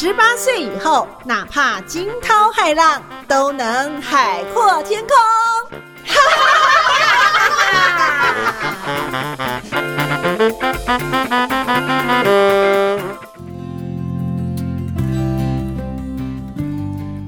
[0.00, 5.16] 十八岁以后，哪怕惊涛骇浪，都能海阔天空。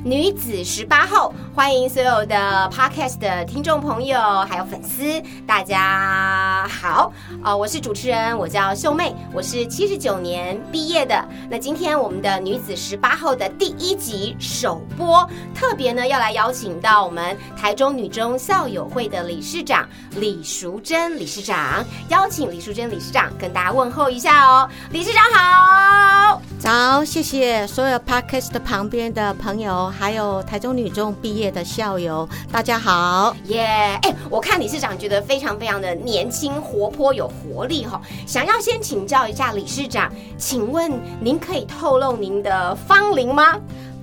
[0.05, 4.19] 女子十八后，欢迎所有的 Podcast 的听众朋友，
[4.49, 7.13] 还有粉丝，大家好。
[7.43, 11.27] 呃，我是主持人，我叫秀妹，我是七十九年毕业的。
[11.51, 24.71] 那今天我们的女子十八后的第一集首播，特别呢要来邀请到我们台中女中校友会的理事长李淑珍理事长，邀请李淑珍理事长跟大家问候一下哦。
[24.93, 33.35] 理事长好，早，谢谢所有 Podcast 旁边的朋友，还有台中女中毕业的校友，大家好。
[33.47, 33.99] 耶！
[34.03, 37.99] 哎，我看理事长觉得非常非常的年轻、活泼、有活力哈。
[38.27, 43.59] 想要先请教一下理事长，请问您可以透露您的芳龄吗？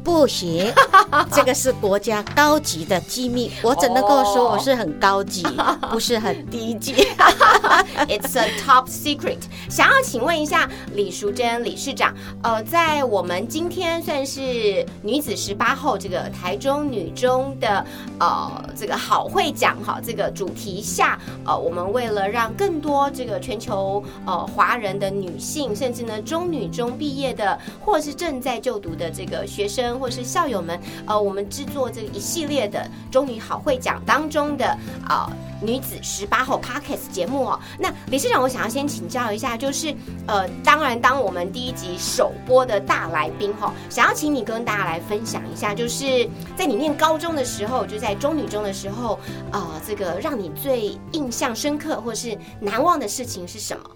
[0.08, 0.74] 不行，
[1.34, 5.46] 这个是国家高级的机密，我只能够说我是很高级，
[5.92, 6.94] 不是很低级。
[8.08, 9.40] It's a top secret。
[9.70, 17.86] 想要请问一下李淑珍理事长，呃，在我们今天算是女子十八后这个台中女中的
[18.18, 34.66] 呃这个好会讲哈这个主题下，呃，我们为了让更多这个全球呃华人的女性，甚至呢中女中毕业的或是正在就读的这个学生或是校友们，呃，我们制作这一系列的中女好会讲当中的
[35.08, 35.32] 啊。
[35.60, 39.92] 女子十八后 Podcast 节目哦，那理事长，我想要先请教一下，就是
[40.28, 49.18] 呃，当然，当我们第一集首播的大来宾哈、想要请你跟大家来分享一下，就是在你念高中的时候，就在中女中的时候，
[49.52, 53.90] 呃，这个让你最印象深刻或是难忘的事情是什么？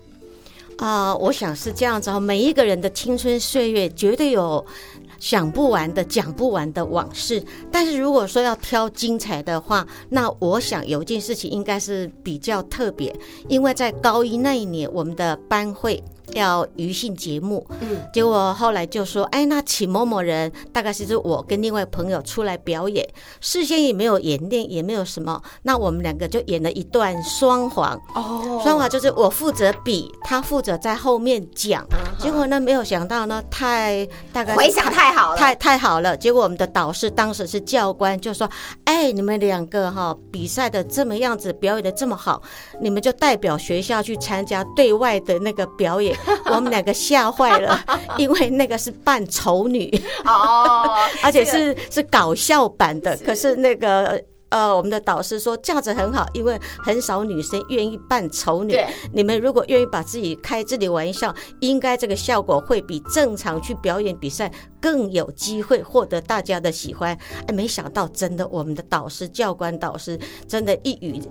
[0.80, 4.66] 啊、我想是这样子哦，每一个人的青春岁月绝对有
[5.22, 7.42] 想不完的、讲不完的往事。
[7.72, 13.16] 但是如果说要挑精彩的话，那我想有一件事情应该是比较特别，
[13.48, 23.08] 因为在高一那一年，我们的班会要娱性节目，嗯，结果后来就说，哎，那请某某人，大概是就我跟另外朋友出来表演，
[23.40, 28.00] 事先也没有演练，也没有什么，那我们两个就演了一段双簧。
[28.16, 31.86] 哦双簧就是我负责比，他负责在后面讲。
[32.20, 36.16] 结果呢，没有想到呢，太大概回想太好了，太太好了。
[36.16, 38.50] 结果我们的导师当时是教官，就说
[38.86, 42.42] ：“哎，你们两个哈、比赛的这么样子，表演的这么好，
[42.80, 46.16] 你们就代表学校去参加对外的那个表演。”
[46.54, 47.80] 我们两个吓坏了，
[48.18, 49.90] 因为那个是扮丑女，
[50.26, 53.16] 哦， 而且是是搞笑版的。
[53.18, 54.22] 可是那个。
[54.52, 58.78] 呃，我们的导师说这样子很好，因为很少女生愿意扮丑女。
[59.14, 64.52] 你们如果愿意把自己开自己玩笑，应该这个效果会比正常去表演比赛
[64.82, 67.18] 更有机会获得大家的喜欢。
[67.48, 71.22] 哎，没想到真的，我们的导师、教官导师真的一语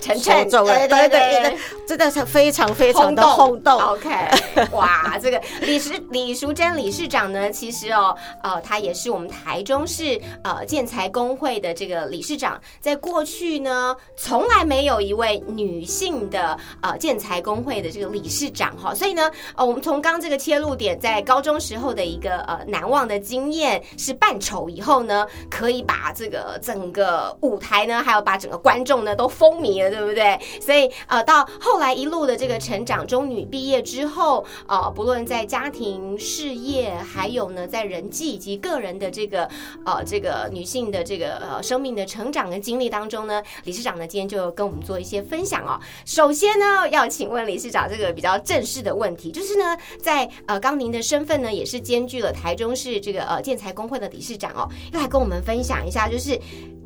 [0.00, 3.80] 晨说晨，中了，对对对对对，真的是非常非常的轰动。
[3.80, 4.08] OK，
[4.72, 30.38] 哇，这个李时李淑珍理事长呢，其实哦，呃，他也是我们台中市呃建材工会的这个理事长，在过去呢，从来没有一位女性的呃建材工会的这个理事长哈，所以呢，呃，我们从刚这个切入点，在高中时候的一个呃难忘的经验是扮丑以后呢，可以把这个整个舞台呢，还有把整个观众呢都风靡了，对不对？
[30.60, 39.48] 所以呃，到后来一路的这个成长，中女毕业之后，呃，不论在家庭、事业，还有呢在人际以及个人的这个
[39.84, 45.78] 呃这个女性的这个呃生命的成长跟经历当中呢，理事长呢今天就跟我们做一些分享哦。
[46.04, 56.38] 首先呢，要请问理事长这个比较正式的问题，就是呢，在呃刚您的身份呢也是兼具了台中市这个呃建材工会的理事长哦，要来跟我们分享一下，就是。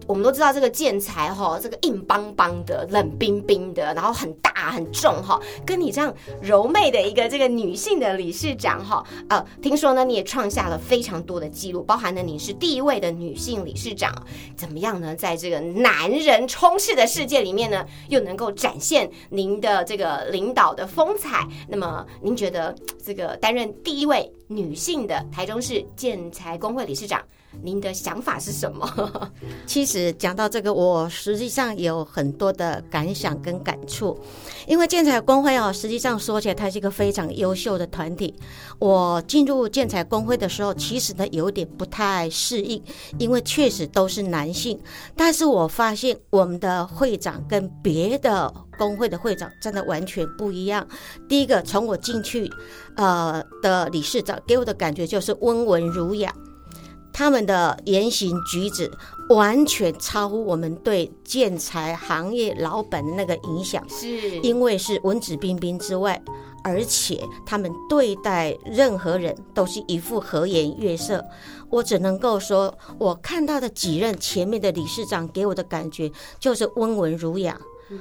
[0.06, 14.12] 我们都知道这个建材哈，这个硬邦邦的、冷冰冰的，然后很大很重哈，跟你这样柔媚的一个这个女性的理事长哈，呃，听说呢你也创下了非常多的记录，包含了你是第一位的女性理事长，
[14.56, 15.14] 怎么样呢？
[15.14, 21.46] 在这个男人充斥的世界里面呢，又能够展现您的这个领导的风采。
[21.68, 27.22] 那么您觉得这个担任第一位女性的台中市建材工会理事长？
[27.60, 29.30] 您的想法是什么？
[29.66, 34.18] 其实讲到这个，我实际上有很多的感想跟感触，
[34.66, 38.34] 因为建材工会哦，实际上说起来，它是一个非常优秀的团体。
[38.78, 42.82] 我进入建材工会的时候，其实呢有点不太适应，
[43.18, 44.80] 因为确实都是男性。
[45.16, 50.86] 但是我发现我们的会长跟别的工会的会长真的完全不一样。
[51.28, 52.50] 第一个，从我进去，
[52.96, 56.34] 呃的理事长给我的感觉就是温文儒雅。
[57.12, 58.90] 他们的言行举止
[59.28, 64.08] 完全超乎我们对建材行业老板的那个影响，是
[64.40, 66.20] 因为是文质彬彬之外，
[66.64, 71.24] 而且他们对待任何人都是一副和颜悦色。
[71.70, 77.58] 我只能够说，我看到的几任前面的理事长给我的感觉就是温文儒雅。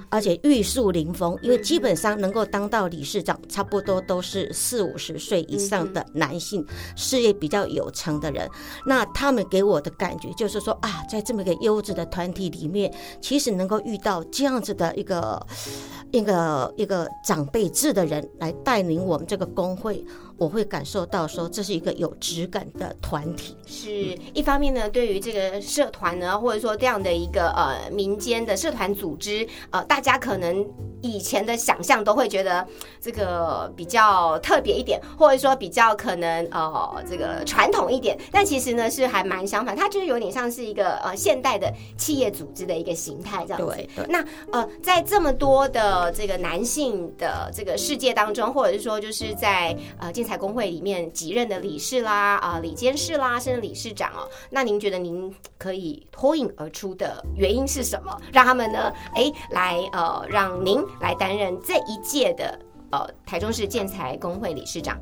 [0.09, 6.65] 而且玉树临风，因为基本上能够当到理事长，差不多都是四五十岁以上的男性，
[6.95, 8.49] 事业比较有成的人。
[8.85, 15.45] 那他们给我的感觉就是说啊，在这么一个优质的团体里面，其实能够遇到这样子的一个
[16.11, 20.03] 一个一个长辈制的人来带领我们这个工会。
[20.37, 24.89] 我会感受到说这是一个有质感的团体，是一方面呢。
[24.89, 30.67] 对于这个社团呢，或者说这样的一个呃民间的社团组织，呃，大家可能
[30.99, 32.65] 以前的想象都会觉得
[32.99, 38.17] 这个比较特别一点，或者说比较可能呃这个传统一点。
[38.31, 43.87] 但其实呢是还蛮相反，它就是有点像是一个呃现代的企业组织的一个形态这样子。
[44.09, 58.19] 那呃在这么多的呃这个男性的这个世界当中，或者是说就是在呃建材工会里面几任的理事啦，啊，理监事啦，甚至理事长哦，那您觉得您可以脱颖而出的原因是什么？
[58.33, 62.57] 让他们呢，哎，来呃，让您来担任这一届的
[62.91, 64.99] 呃台中市建材工会理事长？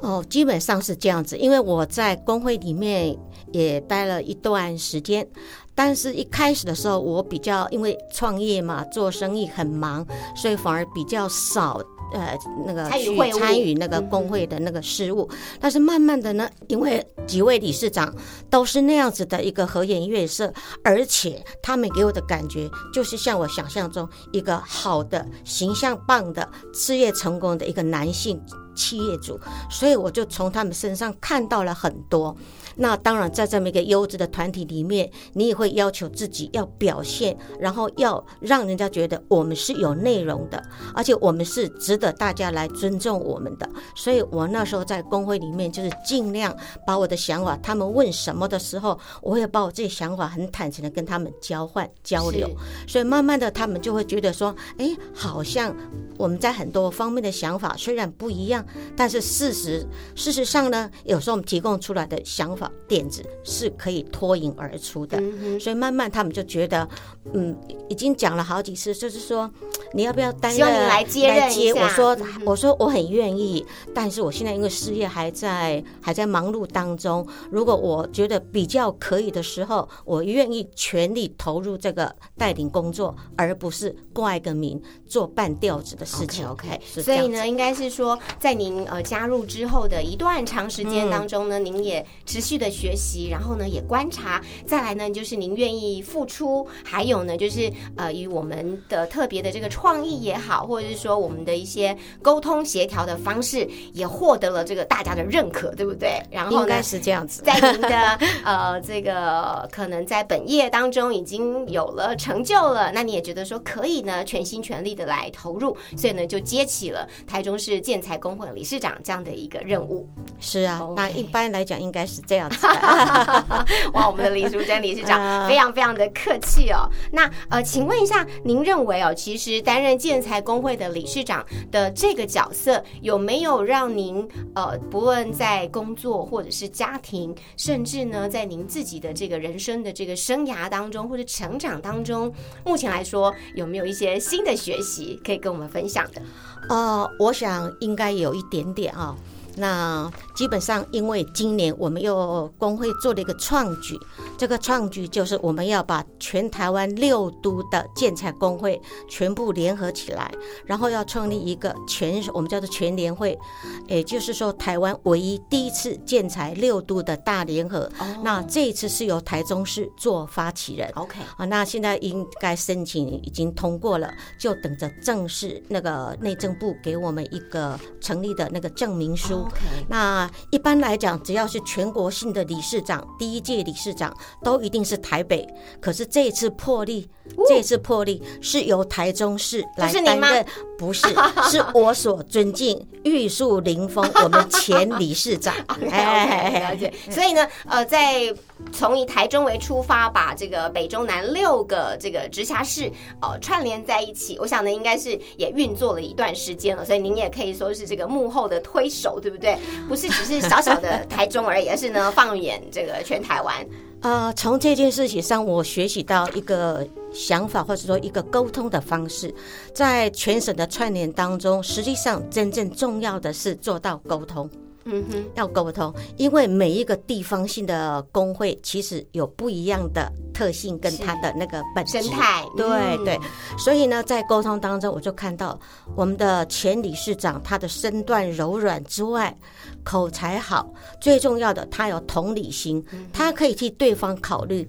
[0.00, 3.16] 哦，基本上是这样子，因为我在工会里面
[3.52, 5.26] 也待了一段时间，
[5.74, 10.06] 但是一开始的时候，我比较因为创业嘛，做生意很忙，
[10.36, 11.80] 所以反而比较少。
[12.12, 15.28] 呃，那个去参与那个工会的那个事务，
[15.58, 18.14] 但是慢慢的呢，因为几位理事长
[18.48, 20.52] 都是那样子的一个和颜悦色，
[20.84, 28.40] 而且他们给我的感觉就是像我想象中一个好的形象棒的事业成功的一个男性
[28.76, 32.36] 企业主，所以我就从他们身上看到了很多。
[32.76, 40.62] 那当然，在这么一个优质的团体里面，你也会要求自己要表现，然后要让人家觉得我们是有内容的，
[40.94, 43.68] 而且我们是值得大家来尊重我们的。
[43.94, 46.56] 所以我那时候在工会里面，就是尽量
[46.86, 52.48] 把我的想法，他们问什么的时候，我也把我这些想法很坦诚的跟他们交换交流。
[52.86, 55.74] 所以慢慢的，他们就会觉得说，哎，好像
[56.16, 58.64] 我们在很多方面的想法虽然不一样，
[58.96, 62.70] 但是事实事实上呢，有时候我们提供出来的想法。
[62.86, 65.18] 点子是可以脱颖而出的，
[65.60, 66.88] 所以慢慢他们就觉得，
[67.34, 67.54] 嗯，
[67.88, 69.50] 已经讲了好几次，就是说
[69.92, 71.74] 你要不要担任来接任接？
[71.74, 72.16] 我说
[72.46, 73.64] 我说我很愿意，
[73.94, 86.48] 但是我现在因为事业还在还在忙碌当中，如果我觉得比较可以的时候，我愿意全力投入这个带领工作，而不是挂一个名做半吊子的事情。
[86.48, 92.54] OK，所以呢，应该是说在您呃加入之后的一段长时间当中呢，您也持续。
[92.54, 106.22] 的学习，然后呢也观察，再来呢就是您愿意付出，还有呢就是呃与我们的特别的这个创意也好，或者是说我们的一些沟通协调的方式，也获得了这个大家的认可，对不对？
[106.30, 120.08] 然后应该是这样子，在您的呃这个可能在本业当中已经有了成就了，那你也觉得说可以呢全心全力的来投入，所以呢就接起了台中市建材工会理事长这样的一个任务。
[120.40, 122.66] 是啊，那一般来讲应该是这样子。
[123.92, 126.88] 哇，我们的李淑珍理事长 非常非常的客气哦。
[127.12, 142.32] 那呃，请问一下，您认为哦，其实担任建材工会的理事长的这个角色，有没有让您呃，不论在工作或者是家庭，甚至呢，在您自己的这个人生的这个生涯当中或者成长当中，
[142.64, 146.22] 目前来说有没有一些新的学习可以跟我们分享的？
[146.68, 149.14] 呃，我想应该有一点点啊。
[149.56, 153.98] 那基本上，因为今年我们又工会做了一个创举，
[154.36, 160.32] 这个创举就是我们要把全台湾六都的建材工会全部联合起来，
[160.64, 163.38] 然后要创立一个全我们叫做全联会，
[163.86, 167.90] 也就是说台湾唯一第一次建材六都的大联合。
[168.22, 170.90] 那这一次是由台中市做发起人。
[170.94, 179.43] OK 啊，那现在应该申请已经通过了，就等着正式那个内政部给我们一个成立的那个证明书。
[179.44, 185.46] OK，那一般来讲，只要是全国性的理事长，第一届理事长都一定是台北。
[185.80, 187.08] 可是这次破例，
[187.48, 190.46] 这一次破例是由台中市来担任，
[190.78, 191.06] 不是，
[191.50, 195.54] 是我所尊敬玉树临风我们前理事长。
[195.90, 196.92] 哎，了解。
[197.10, 198.34] 所以呢，呃，在
[198.72, 202.90] 从以台中为出发，把这个北中南六个这个直辖市
[203.22, 206.84] 呃串联在一起，我想呢，应该是也运作了一段时间了。
[206.84, 209.58] 所以您也可以说是这个幕后的推手，对不对？
[209.88, 213.66] 不是只是小小的台中而已， 而是呢放眼这个全台湾。
[214.04, 219.34] 呃，从这件事情上，我学习到一个想法，或者说一个沟通的方式，
[219.72, 224.46] 在全省的串联当中，实际上真正重要的是做到沟通。
[224.84, 232.02] 嗯哼，要沟通，因为每一个地方性的工会其实有不一样的特性跟它的那个本质。
[232.02, 233.04] 生态，对嗯。
[233.04, 233.20] 对，
[233.58, 235.58] 所以呢，在沟通当中，我就看到
[235.94, 239.34] 我们的前理事长他的身段柔软之外，
[239.82, 240.68] 口才好，
[241.00, 244.68] 最重要的他有同理心，他可以替对方考虑。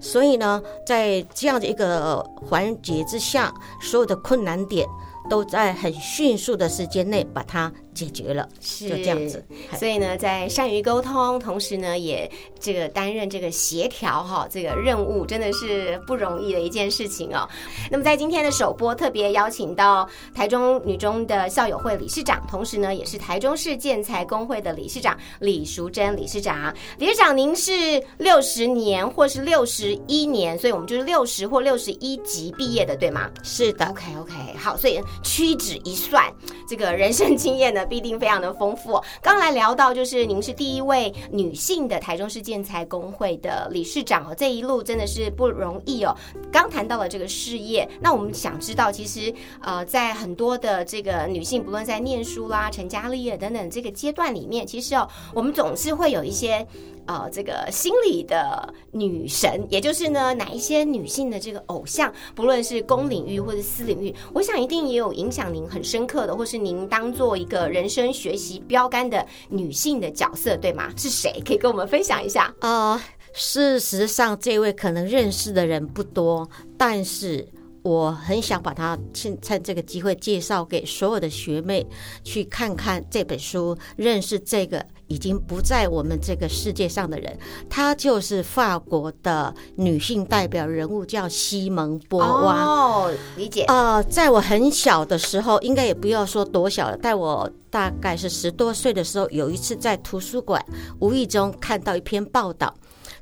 [0.00, 4.86] 所以呢，在这样的一个环节之下，所有的困难点
[5.28, 9.44] 都在很迅速的时间内把它解决了，是就这样子。
[9.76, 17.48] 所以呢，在善于沟通，同时呢，也这个担任这个协调哈，这个任务真的是不容易的一件事情哦。
[17.90, 26.74] 那么在今天的首播，特别邀请到台中女中的校友会理事长，同时呢，也是台中市建材工会的理事长李淑珍理事长。
[26.98, 27.72] 理事长，您是
[28.18, 33.30] 六十年或是六十一年，所以我们就是六十或六十一级毕业的，对吗？
[33.42, 36.24] 是的，OK OK，好，所以屈指一算，
[36.68, 39.00] 这个人生经验呢必定非常的丰富。
[39.22, 46.14] 刚来聊到，就是您是第一位女性的台中市建材工会的理事长哦，这一路真的是不容易哦。
[46.52, 56.66] 刚谈到了这个事业，那我们想知道，其实呃，在很多的这个女性，不论在念书啦、成家立业等等这个阶段里面，其实哦，我们总是会有一些。
[57.08, 70.92] 呃，这个心理的女神，也就是呢，哪一些女性的这个偶像，不论是公领域或者私领域，我想一定也有影响您很深刻的，或是您当做一个人生学习标杆的女性的角色，对吗？
[70.98, 71.42] 是谁？
[71.46, 72.54] 可以跟我们分享一下？
[72.60, 73.00] 呃，
[73.32, 76.46] 事实上，这位可能认识的人不多，
[76.76, 77.48] 但是
[77.80, 81.86] 我很想把他趁趁这个机会介绍给所有的学妹，
[82.22, 87.36] 去看看这本书，认识这个已经不在我们这个世界上的人。
[87.68, 92.64] 她就是法国的女性代表人物，叫西蒙波娃。
[92.64, 93.64] 哦，理解。
[93.68, 100.64] 呃，在我很小的时候，应该也不要说多小了，在我大概是十多岁的时候，有一次在图书馆
[101.00, 102.72] 无意中看到一篇报道。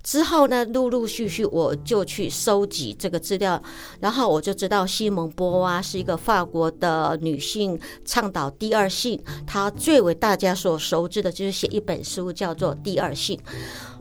[0.06, 3.60] 之后呢，陆陆续续我就去收集这个资料，
[3.98, 13.36] 然后我就知道西蒙波娃是一个法国的女性倡导第二性，她最为大家所熟知的就是写一本书叫做《第二性》。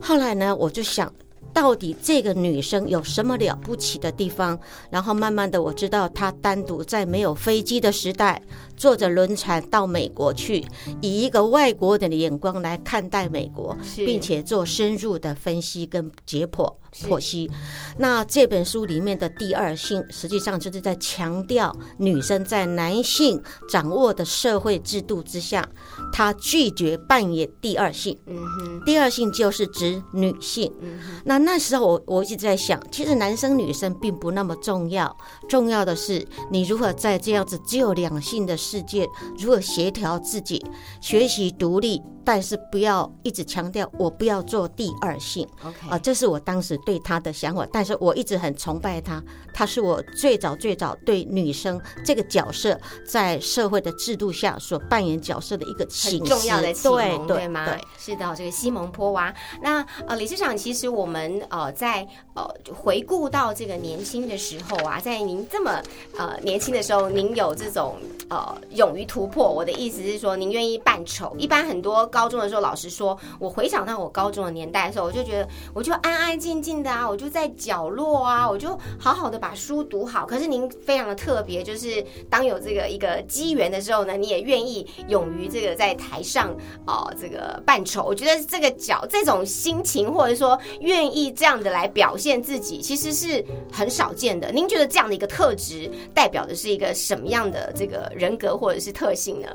[0.00, 1.12] 后来呢，我就想。
[1.52, 4.58] 到底这个女生有什么了不起的地方？
[4.90, 8.42] 然后慢慢的，我知道她单独在没有飞机的时代，
[8.76, 10.64] 坐着轮船到美国去，
[11.00, 17.50] 以一个外国人的眼光来看待美国，并且做深入的分析跟解剖剖析。
[17.98, 25.66] 那这本书里面的第二性，实际上就是在强调女生在男性掌握的社会制度之下，
[26.12, 28.16] 她拒绝扮演第二性。
[28.26, 30.72] 嗯哼，第二性就是指女性。
[30.80, 35.14] 嗯哼，那那时候我我一直在想，其实男生女生并不那么重要，
[35.48, 39.06] 重要的是你如何在这样子只有两性的世界，
[39.38, 40.64] 如何协调自己，
[41.00, 47.66] 学习独立，但是不要一直强调我不要做第二性 OK，啊、这是我当时对他的想法。
[47.72, 49.22] 但是我一直很崇拜他，
[49.54, 57.66] 他是我最早最早对女生这个角色在社会的制度下所扮演角色的一个很形，重要的启对蒙，对吗？
[57.66, 57.80] 对。
[57.98, 59.32] 是的，这个西蒙波娃。
[59.62, 65.82] 那呃，理事长，其实我们呃在呃回顾到这个年轻的时候啊，在您这么
[66.16, 67.96] 呃年轻的时候，您有这种
[68.28, 69.50] 呃勇于突破。
[69.50, 71.34] 我的意思是说，您愿意扮丑。
[71.38, 80.26] 一般很多高中的时候，老师说，我回想到我高中的年代的时候，我就觉得我就安安静静的啊，我就在角落啊，我就好好的把书读好。
[80.26, 86.54] 可是您非常的特别，就是当有这个一个机缘的时候呢，你也愿意勇于这个在台上
[86.86, 88.04] 哦、这个扮丑。
[88.04, 94.50] 我觉得这个角这种心情，或者说愿意这样的来表现见自己，其实是很少见的。
[94.50, 99.48] 您觉得这样的一个特质代表的是一个什么样的这个人格或者是特性呢？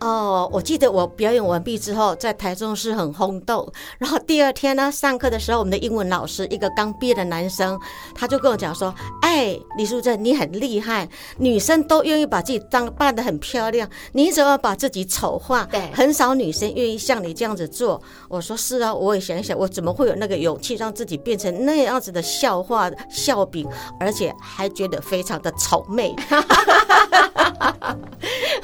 [0.00, 3.70] 哦，我记得我表演完毕之后，在台中是很轰动。
[3.98, 7.78] 然后第二天呢，上课的时候，我们的英文老师一个刚毕业的男生，
[8.14, 15.66] 他就跟我讲说：“哎，李淑珍，你很厉害，女生都愿意把自己当扮得很漂亮，你怎么把自己丑化？
[15.70, 18.00] 对很少女生愿意像你这样子做。”
[18.30, 26.14] 我说：“是啊，我也想一想，我怎么会有那个勇气让自己变成那样子的笑话笑柄，而且还觉得非常的丑媚。”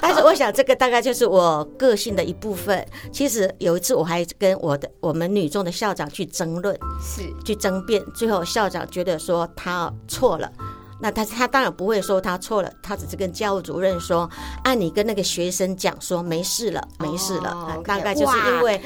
[0.07, 2.87] 但是我想，这个大概就是我个性的一部分。
[3.11, 10.53] 其实有一次，我还跟我的我们女中的校长去争论、是去争辩，最后校长觉得说他错了。
[11.01, 14.29] 那他他当然不会说他错了，他只是跟教务主任说
[14.63, 17.79] ：“啊，你跟那个学生讲说没事了，没事了。
[17.85, 18.79] 大概就是因为。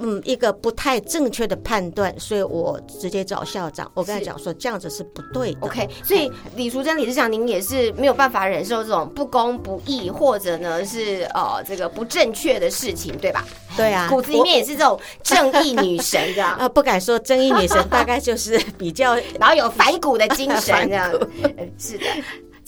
[0.00, 5.60] 嗯，一个不太正确的判断，所以我直接找校长，我跟他讲说这样子是不对的。
[5.62, 13.44] OK，所以李淑珍理事长，您也是没有办法忍受这种不公不义，或者呢是呃这个不正确的事情，对吧？
[13.76, 21.10] 对啊，骨子里面也是这种正义女神这样，啊， 不敢说正义女神，大概就是比较 然后有反骨的精神这样
[21.78, 22.04] 是的。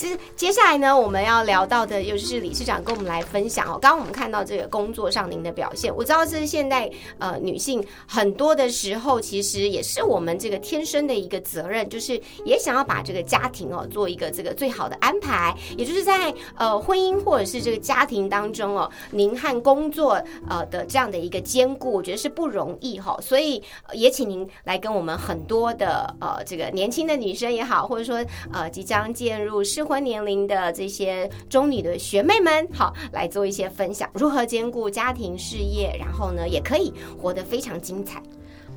[0.01, 3.79] 其实接下来呢，我们要聊到的，又是理事长跟我们来分享哦。
[3.79, 20.15] 刚刚我们看到这个工作上您的表现，我知道是现在呃女性很多的时候，其实也是我们这个天生的一个责任，就是也想要把这个家庭哦做一个这个最好的安排，也就是在呃婚姻或者是这个家庭当中哦，您和工作
[20.49, 38.23] 呃的这样的一个兼顾，我觉得是不容易哈、所以也请您来跟我们很多的呃这个年轻的女生也好，或者说呃即将进入适婚年龄的这些中女的学妹们，好来做一些分享，如何兼顾家庭事业，然后呢也可以活得非常精彩。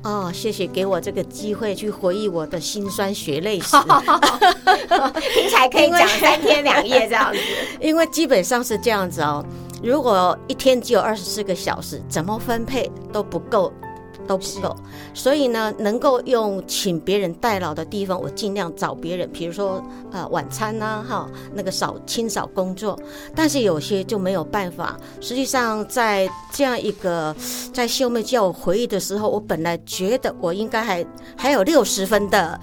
[0.02, 3.76] 哦，谢谢给我这个机会去回忆我的辛酸血泪史，
[5.32, 7.38] 听起来可以讲三天两夜这样子。
[7.80, 9.46] 因为基本上是这样子哦。
[9.82, 13.72] 如果一天只有二十四个小时，怎么分配都不够，
[14.26, 14.76] 都不够。
[15.12, 22.98] 所以呢，能够用请别人代劳的地方，我尽量找别人，比如说呃晚餐呐、哈，那个扫清扫工作。
[23.34, 24.96] 但是有些就没有办法。
[25.20, 27.34] 实际上，在这样一个
[27.72, 32.60] 在秀妹叫我回忆的时候，我本来觉得我应该还还有六十分的。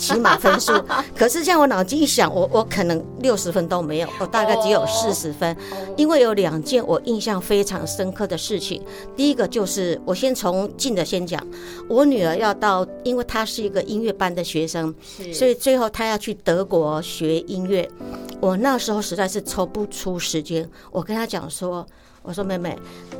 [0.00, 0.72] 起码分数，
[1.14, 5.54] 可是像我脑筋一想，我我可能六十分都没有，我大概只有四十分，
[5.94, 8.82] 因为有两件我印象非常深刻的事情。
[9.14, 11.38] 第一个就是我先从近的先讲，
[11.86, 14.94] 我女儿要到，因为她是一个音乐班的学生，
[15.34, 17.86] 所以最后她要去德国学音乐。
[18.40, 21.86] 我那时候实在是抽不出时间，我跟她讲说。
[22.30, 22.78] 我说妹妹，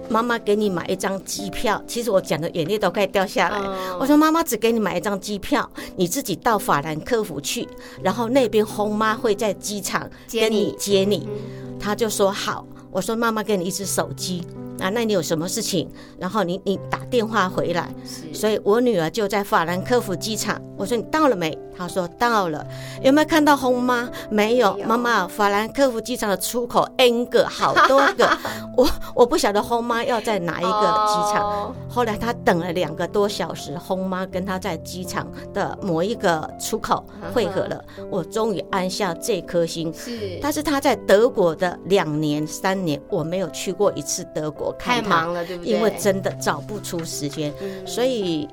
[0.08, 1.82] 妈妈给你买一张机票。
[1.84, 3.58] 其实我讲的眼泪都快掉下来。
[3.58, 7.68] 哦我说妈妈只给你买一张机票，你自己到法兰克福去，
[8.04, 11.28] 然后那边红妈会在机场跟接你你接你。
[11.28, 12.64] 嗯他就说好。
[12.90, 14.42] 我说妈妈给你一只手机
[14.80, 17.92] 啊，那你有什么事情，然后你你打电话回来。
[18.32, 20.60] 所以我女儿就在法兰克福机场。
[20.76, 21.56] 我说你到了没？
[21.76, 22.66] 她说到了。
[23.02, 24.08] 有没有看到红妈？
[24.30, 28.26] 没有妈妈，法兰克福机场的出口 N 个，好多个。
[28.76, 31.42] 我我不晓得红妈要在哪一个机场。
[31.42, 37.84] 哦后来她等了两个多小时，红妈跟她在机场的某一个出口汇合了。
[38.08, 39.92] 我终于安下这颗心。
[39.92, 45.72] 是但是她在德国的两年、三年，我没有去过一次德国太忙了，对不对？
[45.72, 47.52] 因为真的找不出时间。
[47.62, 48.48] 嗯所以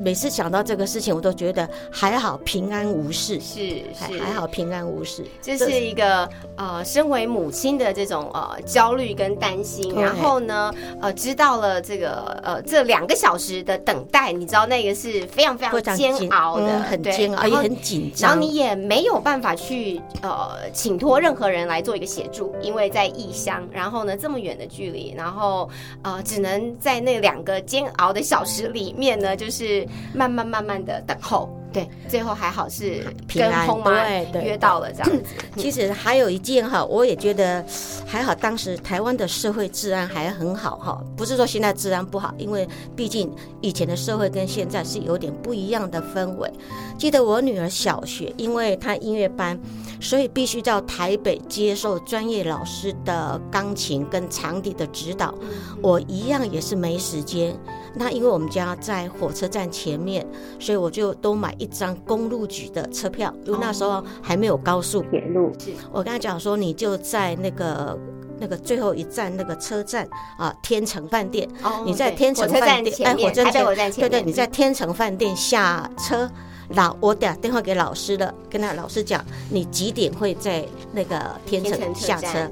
[0.00, 5.22] 每次想到这个事情，我都觉得还好平安无事，是是还还好平安无事。
[5.42, 18.40] 这是一个呃，身为母亲的这种呃焦虑跟担心，然后呢，呃，知道了这个呃这两个小时的等待，你知道那个是非常非非常常煎熬的，嗯很煎熬，也很紧张然。
[18.40, 25.68] 后你也没有办法去呃请托任何人来做一个协助，因为在异乡，然后呢这么远的距离，然后
[26.02, 31.59] 呃只能在那两个煎熬的小时里面呢，就是慢慢慢慢的等候。
[31.72, 35.34] 对，最后还好是平安跟红妈对对约到了这样子。
[35.56, 37.64] 其实还有一件哈，我也觉得
[38.06, 46.50] 还好，当时台湾的社会治安还很好哈，不是说现在治安不好，因为毕竟以前的社会跟现在是有点不一样的氛围。
[46.98, 49.58] 记得我女儿小学，因为她音乐班，
[50.00, 55.34] 所以必须到台北接受专业老师的钢琴跟长笛的指导。
[55.80, 57.56] 我一样也是没时间。
[57.94, 60.26] 那因为我们家在火车站前面，
[60.58, 65.52] 所以我就都买一张公路局的车票，因为那时候还没有高速铁路。
[65.92, 67.96] 我跟他讲说，你就在那个。
[68.42, 76.26] 那个最后一站那个车站啊，天成饭店，哦你在天成饭店，哎，火车站对对，你在天成饭店下车，
[76.70, 82.50] 老我打电话给老师了，跟他老师讲，你几点会在那个天天成下车？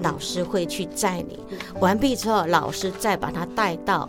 [0.00, 1.38] 老师会去载你，
[1.80, 4.06] 完毕之后，老师再把他带到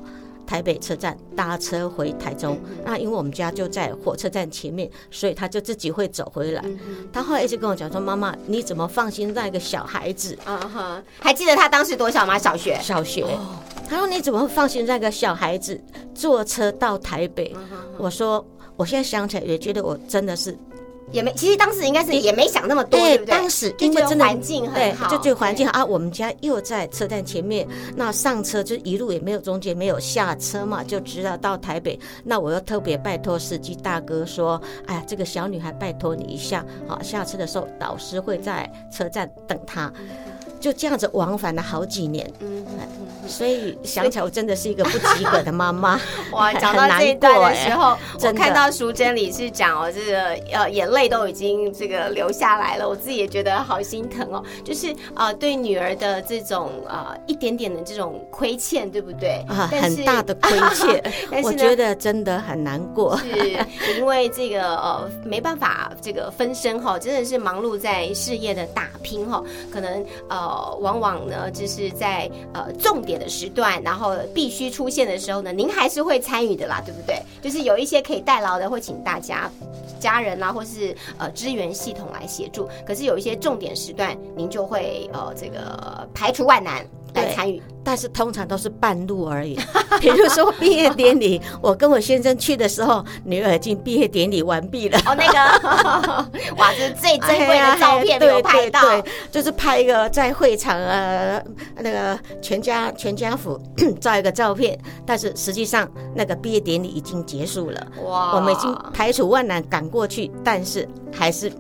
[0.52, 2.60] 台北车站搭车回台中。
[2.84, 6.62] 那因为我们家就在火车站前面，所以他就自己会走回来。
[7.14, 12.38] 他后来一直跟我讲说：“妈妈，你怎么放心让一个小孩子嗯哼，还记得他当时多小吗？
[12.38, 12.78] 小学。
[12.82, 13.26] 小学？”
[13.88, 15.82] 他说：“你怎么会放心让一个小孩子
[16.14, 17.56] 坐车到台北？”
[17.98, 20.58] 我说：“我现在想起来也觉得我真的是
[21.12, 23.32] 也没，其实当时应该是也没想那么多，对不对？
[23.32, 32.00] 当时因为真的环境很对好，，就这个环境好啊，我们家又在车站前面，那上车就一路也没有中间没有下车嘛，就直到到台北。
[32.24, 39.92] 那我又特别拜托司机大哥说，哎呀，这个小女孩拜托你一下，好，下车的时候导师会在车站等她。
[40.62, 42.66] 就这样子往返了好几年，嗯，
[43.28, 46.00] 所以想起来我真的是一个不及格的妈妈。
[46.32, 50.22] 哇，很讲到这一段的时候， 我看到淑珍理事长哦，这个
[50.54, 54.44] 呃眼泪都已经这个流下来了，我自己也觉得好心疼哦。
[54.64, 59.44] 就是呃对女儿的这种呃一点点的这种亏欠，对不对？
[59.50, 63.18] 啊，很大的亏欠 但，是我觉得真的很难过。
[63.18, 77.22] 是因为这个呃没办法这个分身哈，真的是忙碌在事业的打拼哈，可能呃往往呢就是在呃重点的时段，然后必须出现的时候呢，您还是会参与的啦，对不对？
[77.42, 79.50] 就是有一些可以代劳的，会请大家
[80.00, 82.68] 家人啦，或是呃支援系统来协助。
[82.86, 87.62] 可是有一些重点时段，您就会呃这个排除万难来对参与。
[87.84, 89.60] 但是通常都是半路而已。
[90.00, 95.00] 比如说毕业典礼，我跟我先生去的时候，女儿已经毕业典礼完毕了。
[95.00, 95.40] 哦，那个
[96.58, 98.82] 哇，这是最珍贵的照片没有拍到。
[98.82, 101.44] 对对，就是拍一个在会场呃
[101.78, 103.60] 那个全家全家福
[104.00, 111.52] 照一个照片，但是实际上那个毕业典礼已经结束了，哇我们已经排除万难赶过去，但是还是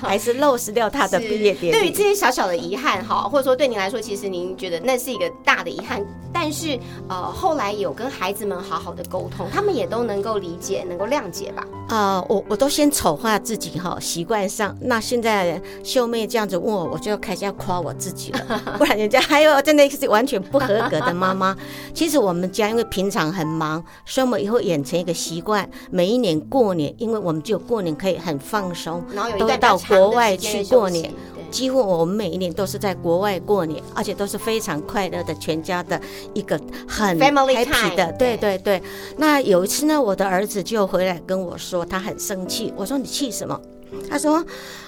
[0.00, 1.78] 还是漏失掉他的是毕业典礼。
[1.78, 11.64] 对于这些小小的遗憾哈，或者说对您来说，其实您觉得那是一个大的遗憾，但是呃，后来有跟孩子们好好的沟通，他们也都能够理解，能够谅解吧？
[11.88, 14.76] 啊、我我都先丑化自己哈，习惯上。
[14.80, 21.56] 那现在秀妹这样子问我，我就开始要夸我自己了， 不然人家还有真的是完全不合格的妈妈。
[21.92, 31.12] 其实我们家因为平常很忙，所以我们以后养成一个习惯，每一年过年，因为我们只有过年可以很放松，然后有一都到国外去过年
[31.50, 36.00] 几乎我们每一年都是在国外过年，而且都是非常快乐的全家的
[36.32, 38.82] 一个很 happy 的，对对对对。
[39.16, 42.72] 那有一次呢，我的儿子就回来跟我说，他很生气。
[42.76, 43.60] 我说你气什么？
[44.08, 44.44] 他说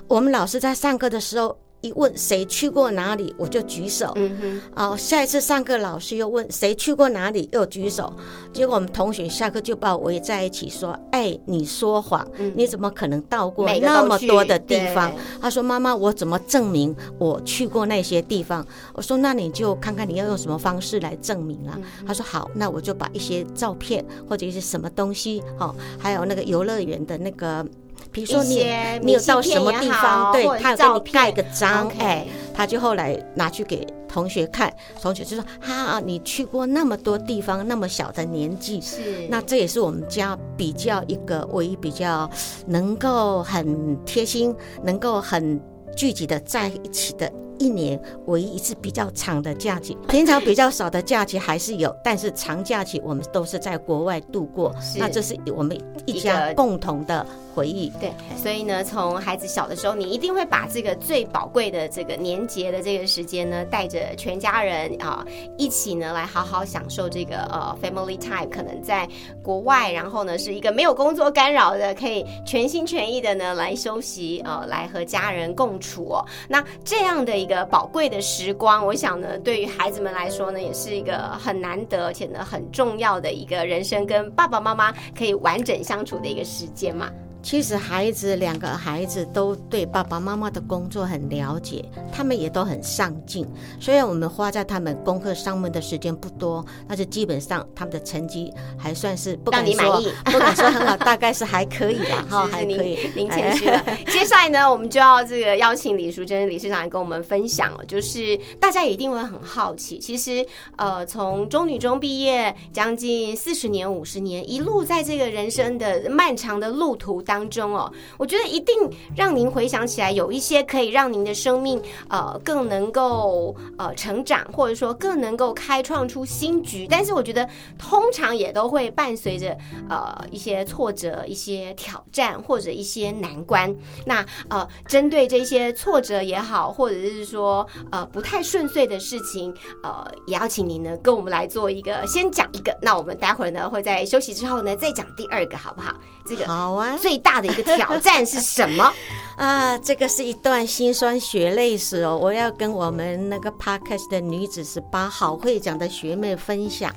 [0.07, 1.57] 我们老师在上课的时候。
[1.83, 4.13] 一问谁去过哪里，我就举手。
[4.17, 8.13] 嗯哼，哦，下一次上课老师又问谁去过哪里，又举手。
[8.53, 18.65] 结果我们同学下课就把我围在一起说：“哎，你说谎，你怎么可能到过那么多的地方？”他说：“妈妈，我怎么证明我去过那些地方？”
[18.95, 21.75] 我说：“那你就看看你要用什么方式来证明啊。
[21.77, 27.67] 嗯他说：“好，那我就把一些照片或者一些什么东西，哦，还有那个游乐园的那个。”
[28.13, 28.65] 比如说你
[29.03, 42.31] 你有到什么地方，对他有给你盖个章哎，他就后来拿去给同学看，同学就说：“哈，你去过那么多地方，那么小的年纪，是那这也是我们家比较一个唯一比较
[42.67, 45.59] 能够很贴心，能够很
[45.97, 54.75] 聚集的在一起的。”一年唯一一次比较长的假期，平常比较少的假期还是有，但是长假期我们都是在国外度过。
[54.99, 57.89] 那这是我们一家共同的回忆。
[58.01, 65.25] 对，所以呢，从孩子小的时候，你一定会把这个最宝贵的这个年节的这个时间呢，带着全家人啊
[65.57, 68.49] 一起呢来好好享受这个呃 family time。
[68.51, 69.09] 可能在
[69.41, 76.25] 国外，然后呢是一个没有工作干扰的，可以全心全意的呢来休息，呃，来和家人共处哦。
[76.49, 87.11] 那这样的一个宝贵的时光，我想呢，对于孩子们来说呢，也是一个很难得而且呢很重要的一个人生跟爸爸妈妈可以完整相处的一个时间嘛。
[87.43, 93.47] 其实孩子两个孩子都对爸爸妈妈的工作很了解，他们也都很上进。
[93.81, 103.11] 虽然我们花在他们功课上面的时间不多，但是基本上他们的成绩还算是不敢说不敢说很好，大概是还可以吧，哈，还可以。
[103.17, 103.83] 您谦虚了。
[104.07, 118.77] 接下来呢，我们就要这个邀请李淑珍理事长来跟我们分享哦，就是大家一定会很好奇，其实呃，从中女中毕业将近四十年、五十年，一路在这个人生的漫长的路途当中哦，我觉得一定
[119.17, 126.87] 让您回想起来有一些可以让您的生命呃更能够呃成长，或者说更能够开创出新局。
[126.91, 129.57] 但是我觉得通常也都会伴随着
[129.89, 133.75] 呃一些挫折、一些挑战或者一些难关。
[134.05, 142.77] 那呃，针对这些挫折也好，或者是说呃不太顺遂的事情，呃，也要请您呢跟我们来做一个先讲一个。
[142.83, 145.95] 那我们待会儿呢会在休息之后呢再讲第二个，好不好？
[146.27, 146.99] 这个好啊。
[146.99, 148.93] 最大的一个挑战是什么？
[149.37, 156.95] 啊，这个是一段辛酸血泪史哦，我要跟我们那个 podcast 的女子十八好会长的学妹分享。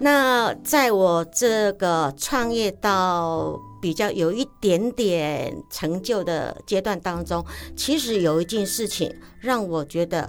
[0.00, 7.44] 那在我这个创业到比较有一点点成就的阶段当中，
[7.76, 10.28] 其实有一件事情让我觉得，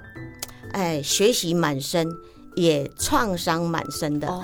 [0.71, 2.07] 哎，学习满身，
[2.55, 4.27] 也创伤满身的。
[4.27, 4.43] 哦，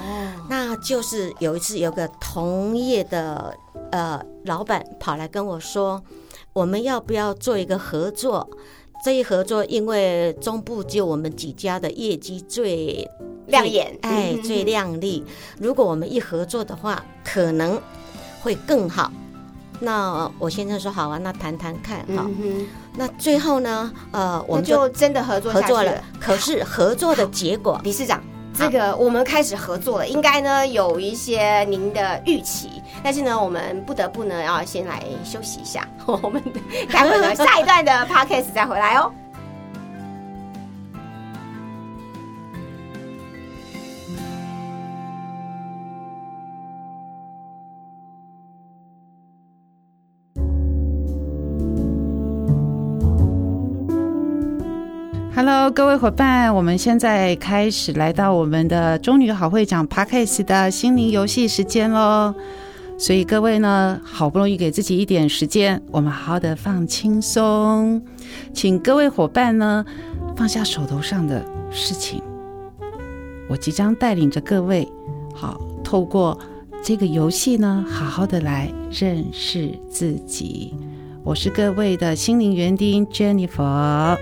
[0.49, 3.55] 那就是有一次有个同业的
[3.91, 6.03] 呃老板跑来跟我说，
[6.53, 8.49] 我们要不要做一个合作？
[9.03, 13.07] 这一合作，因为中部只有我们几家的业绩最
[13.47, 15.23] 亮眼，哎，嗯最亮丽。
[15.59, 17.79] 如果我们一合作的话，可能
[18.41, 19.11] 会更好。
[19.79, 22.25] 那我先生说好啊，那谈谈看哈。
[22.41, 25.91] 嗯，那最后呢，呃，我我们们就就真的合作合作了。
[26.19, 28.21] 可是合作的结果，理事长，
[28.57, 36.41] 这个我们开始合作了，应该呢有一些您的预期，但是呢，我们不得不呢要先来休息一下， 我们
[36.91, 39.11] 待会呢 下一段的 podcast 再回来哦。
[55.35, 62.33] Hello，各位伙伴，我们现在开始来到我们的中女好会长 Podcast 的心灵游戏时间喽。
[62.97, 68.01] 所以各位呢，好不容易给自己一点时间，我们好好的放轻松，
[68.53, 69.83] 请各位伙伴呢
[70.37, 72.21] 放下手头上的事情。
[73.49, 74.87] 我即将带领着各位，
[75.33, 76.39] 好透过
[76.81, 80.73] 这个游戏呢，好好的来认识自己。
[81.25, 84.17] 我是各位的心灵园丁 Jennifer。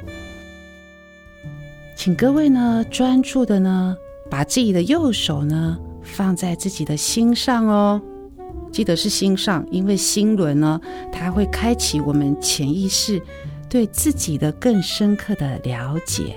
[1.95, 3.95] 请各位呢专注的呢，
[4.29, 8.01] 把自己的右手呢放在自己的心上哦，
[8.71, 13.21] 记得是心上，因为心轮呢，它会开启我们潜意识
[13.69, 16.35] 对自己的更深刻的了解。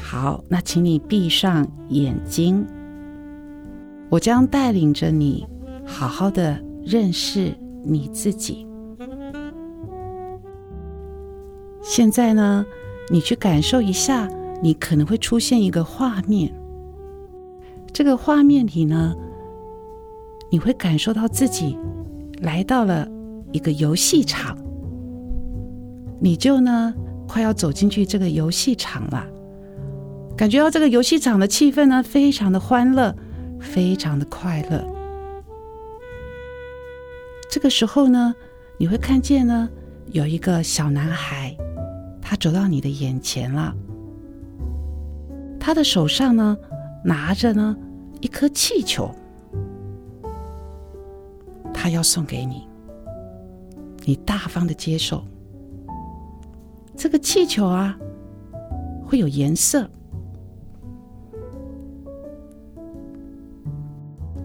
[0.00, 2.64] 好，那请你闭上眼睛，
[4.08, 5.46] 我将带领着你
[5.84, 7.52] 好好的认识
[7.84, 8.66] 你自己。
[11.82, 12.64] 现在呢？
[13.10, 14.28] 你去感受一下，
[14.62, 16.52] 你可能会出现一个画面。
[17.92, 19.14] 这个画面里呢，
[20.50, 21.76] 你会感受到自己
[22.42, 23.08] 来到了
[23.50, 24.56] 一个游戏场，
[26.20, 26.94] 你就呢
[27.26, 29.26] 快要走进去这个游戏场了。
[30.36, 33.14] 感觉到这个游戏场的气氛呢，非常的欢乐，
[33.58, 34.86] 非常的快乐。
[37.50, 38.34] 这个时候呢，
[38.76, 39.68] 你会看见呢，
[40.12, 41.56] 有一个小男孩。
[42.30, 43.74] 他走到你的眼前了，
[45.58, 46.54] 他的手上呢
[47.02, 47.74] 拿着呢
[48.20, 49.10] 一颗气球，
[51.72, 52.68] 他要送给你，
[54.04, 55.24] 你大方的接受。
[56.94, 57.98] 这个气球啊
[59.06, 59.88] 会有颜色，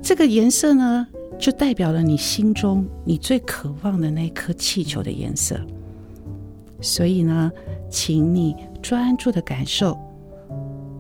[0.02, 1.06] 这个颜色呢
[1.38, 5.60] 就代表了你心中你最渴望的那颗气球的颜色。
[6.84, 7.50] 所以呢，
[7.90, 9.98] 请你专注的感受，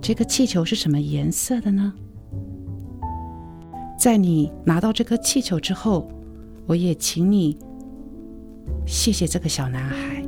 [0.02, 1.93] 这个气球是什么颜色的呢？
[4.00, 6.08] 在你拿到这颗气球之后，
[6.65, 7.58] 我也请你
[8.88, 10.24] 谢谢这个小男孩，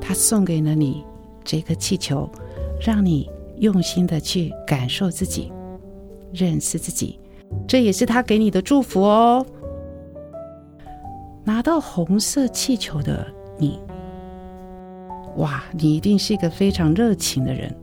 [0.00, 1.04] 他送给了你
[1.44, 2.28] 这颗气球，
[2.80, 5.52] 让你用心的去感受自己，
[6.32, 7.20] 认识自己，
[7.66, 9.44] 这也是他给你的祝福哦。
[11.44, 13.26] 拿到红色气球的
[13.58, 13.78] 你。
[15.38, 17.74] 哇，你一定是一个非常热情的人。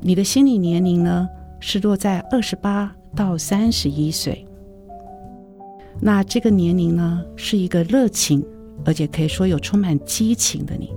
[0.00, 1.28] 你的心理年龄呢
[1.60, 4.44] 是落在二十八到三十一岁。
[6.00, 8.44] 那这个年龄呢是一个热情，
[8.84, 10.92] 而且可以说有充满激情的你，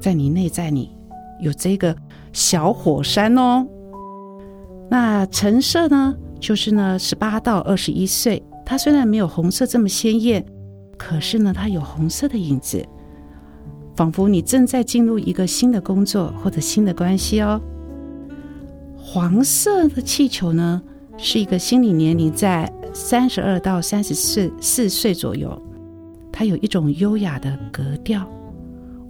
[0.00, 0.96] 在你内在你
[1.40, 1.94] 有这个
[2.32, 3.66] 小火山哦。
[4.90, 10.44] 那橙色呢，就是呢十八到二十一岁，它虽然没有红色这么鲜艳，
[10.96, 12.84] 可是呢它有红色的影子。
[13.98, 17.60] 仿佛你正在进入一个新的工作或者新的关系哦。
[18.96, 20.80] 黄色的气球呢，
[21.16, 25.60] 是一个心理年龄在三十二到三十四四岁左右，
[26.30, 28.24] 它有一种优雅的格调，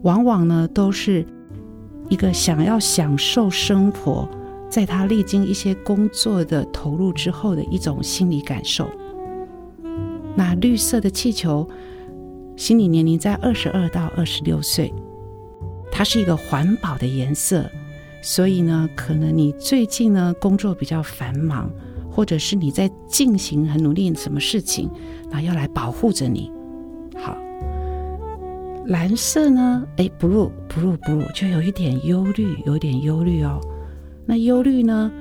[0.05, 1.23] 往往呢都是
[2.09, 4.27] 一个想要享受生活，
[4.71, 8.89] 在他历经一些工作的投入之后的一种心理感受。
[10.35, 11.69] 那绿色的气球，
[12.59, 14.93] 心理年龄在二十二到二十六岁，
[15.93, 17.65] 它是一个环保的颜色，
[18.21, 21.71] 所以呢，可能你最近呢工作比较繁忙，
[22.11, 24.91] 或者是你在进行很努力什么事情，
[25.31, 26.51] 那要来保护着你。
[27.15, 27.39] 好，
[28.87, 33.61] 蓝色呢，哎，blue blue blue 就有一点忧虑，有一点忧虑哦。
[34.27, 35.13] 那忧虑呢，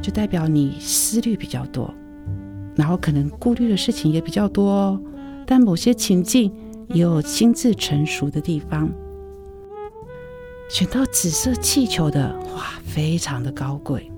[0.00, 1.92] 就代表你思虑比较多。
[2.74, 5.00] 然后可能顾虑的事情也比较多哦，
[5.46, 6.52] 但某些情境
[6.88, 8.90] 也有心智成熟的地方。
[10.70, 14.10] 选到紫色气球的，哇，非常的高贵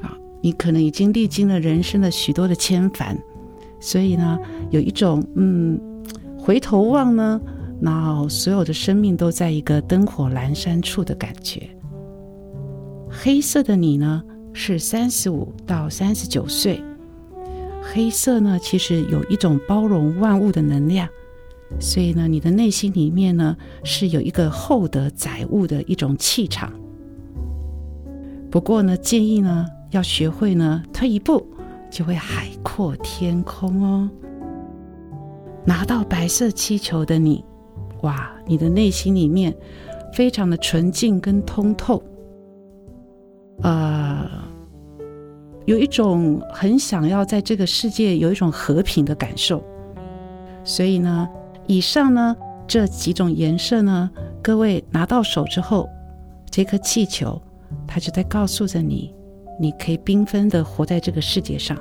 [0.00, 0.16] 啊！
[0.40, 3.18] 你可能已经历经了人生的许多的牵烦，
[3.80, 4.38] 所以呢，
[4.70, 5.78] 有一种嗯，
[6.38, 7.40] 回头望呢，
[7.80, 11.68] 那所有的生命都在一个灯火阑珊处的感觉。
[13.10, 16.82] 黑色的你呢，是三十五到三十九岁。
[17.82, 21.08] 黑色呢，其实有一种包容万物的能量，
[21.80, 26.72] 所以呢，你的内心里面呢是有一个厚德载物的一种气场。
[28.50, 31.46] 不过呢，建议呢要学会呢退一步，
[31.90, 34.10] 就会海阔天空哦。
[35.64, 37.44] 拿到白色气球的你，
[38.02, 39.56] 哇，你的内心里面
[40.12, 42.02] 非常的纯净跟通透，
[43.62, 44.49] 呃。
[45.70, 49.62] 有一种很想要在这个世界有一种和平的感受，
[50.64, 51.28] 所以呢，
[51.68, 54.10] 以上呢这几种颜色呢，
[54.42, 55.88] 各位拿到手之后，
[56.50, 57.40] 这颗气球
[57.86, 59.14] 它就在告诉着你，
[59.60, 61.78] 你可以缤纷的活在这个世界上。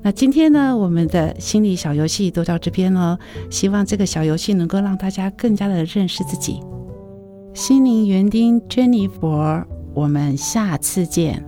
[0.00, 3.18] 那今天呢，我们的心理小游戏都到这边了，
[3.50, 6.62] 希望这个小游戏能够让大家更加的认识自己。
[7.52, 11.47] 心灵园丁 Jennifer，我们下次见。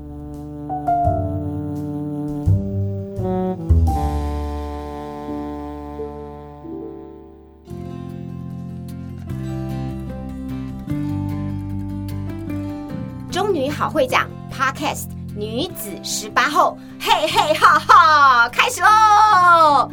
[13.80, 19.90] 好会讲 Podcast 女子十八后，嘿嘿哈哈，开始喽！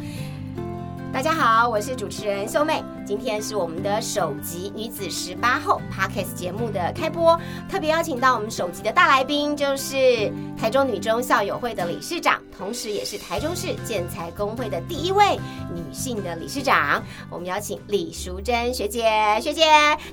[1.10, 2.84] 大家好，我是主持人秀妹。
[3.06, 15.38] 今天是我们的首集女子十八后 Podcast 节目的开播，特别邀请到我们首集的大来宾，就是台中女中校友会的理事长，同时也是台中市建材工会的第一位
[15.74, 17.02] 女性的理事长。
[17.30, 19.08] 我们邀请李淑珍学姐，
[19.40, 19.64] 学姐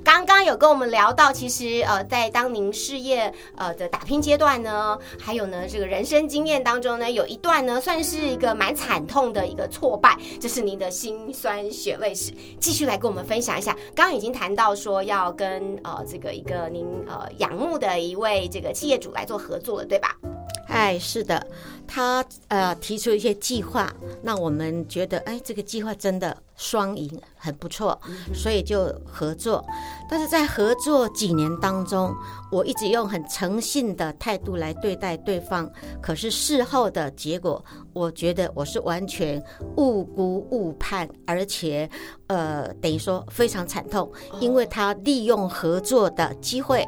[0.02, 12.86] 刚刚有跟我们聊到，其实呃，在当您事业呃的打拼阶段呢，还有呢这个人生经验当中呢，有一段呢算是一个蛮惨痛的一个挫败，这是您的辛酸血泪史，继续。
[12.86, 20.16] 来跟我们分享一下，刚刚已经谈到说要跟呃这个一个您呃仰慕的一位这个企业主来做合作了，对吧？
[20.76, 21.48] 哎，是的，
[21.88, 23.90] 他呃提出一些计划，
[24.22, 27.98] 那我们觉得哎这个计划真的双赢，很不错，
[28.34, 29.66] 所以就合作。
[30.10, 32.14] 但是在合作几年当中，
[32.52, 39.42] 我一直用很诚信的态度来对待对方，可是事后的结果，我觉得我是完全
[39.78, 41.90] 误估误判，而且
[42.28, 44.12] 呃等于说非常惨痛，
[44.42, 46.86] 因为他利用合作的机会，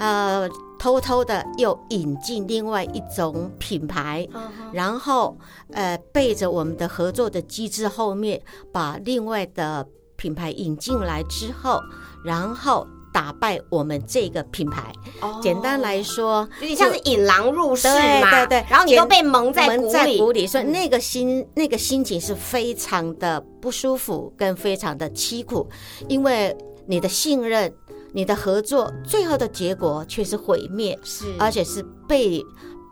[0.00, 0.50] 呃。
[0.78, 4.28] 偷偷的又引进另外一种品牌，
[4.72, 5.36] 然后
[5.72, 11.80] 呃背着我们的合作的机制后面，把另外的品牌引进来之后，
[12.24, 14.92] 然后打败我们这个品牌。
[15.40, 18.44] 简单来说，有点像是引狼入室嘛。
[18.44, 18.66] 对对。
[18.68, 25.66] 然后你都被蒙在蒙在鼓里，所以那个心那个心情是非常的不舒服，跟非常的凄苦，
[26.08, 26.54] 因为
[26.86, 27.72] 你的信任。
[28.14, 32.40] 你的合作最后的结果却是毁灭，是而且是被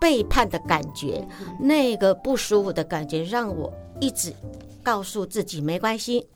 [0.01, 1.25] 背叛的感觉，
[1.61, 4.35] 那个不舒服的感觉让我一直
[4.83, 6.27] 告诉自己没关系。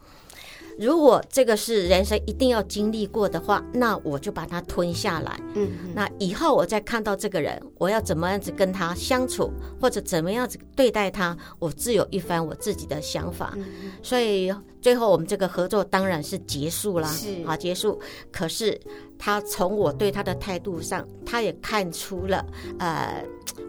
[0.78, 5.40] 如果这个是人生一定要经历过的话，那我就把它吞下来。
[5.54, 13.56] 嗯，那以后我再看到这个人，我要怎么样子跟他相处，或者怎么样子对待他，我自有一番我自己的想法。
[14.02, 17.98] 所以最后我们这个合作当然是结束啦，是啊，结束。
[18.30, 18.78] 可是
[19.18, 22.44] 他从我对他的态度上，他也看出了
[22.78, 23.24] 呃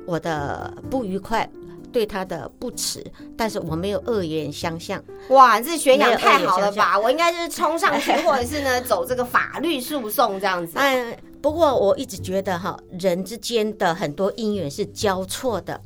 [0.06, 1.50] 我的不愉快。
[1.91, 3.04] 对他的不耻，
[3.38, 5.04] 但是我没有恶言相向。
[5.30, 6.97] 哇，这学养太好了吧！
[7.00, 10.73] 我应该就是冲上去， 或者是呢走这个法律诉讼这样子。
[10.76, 15.79] 嗯，不过我一直觉得哈，人之间的很多姻缘是交错的。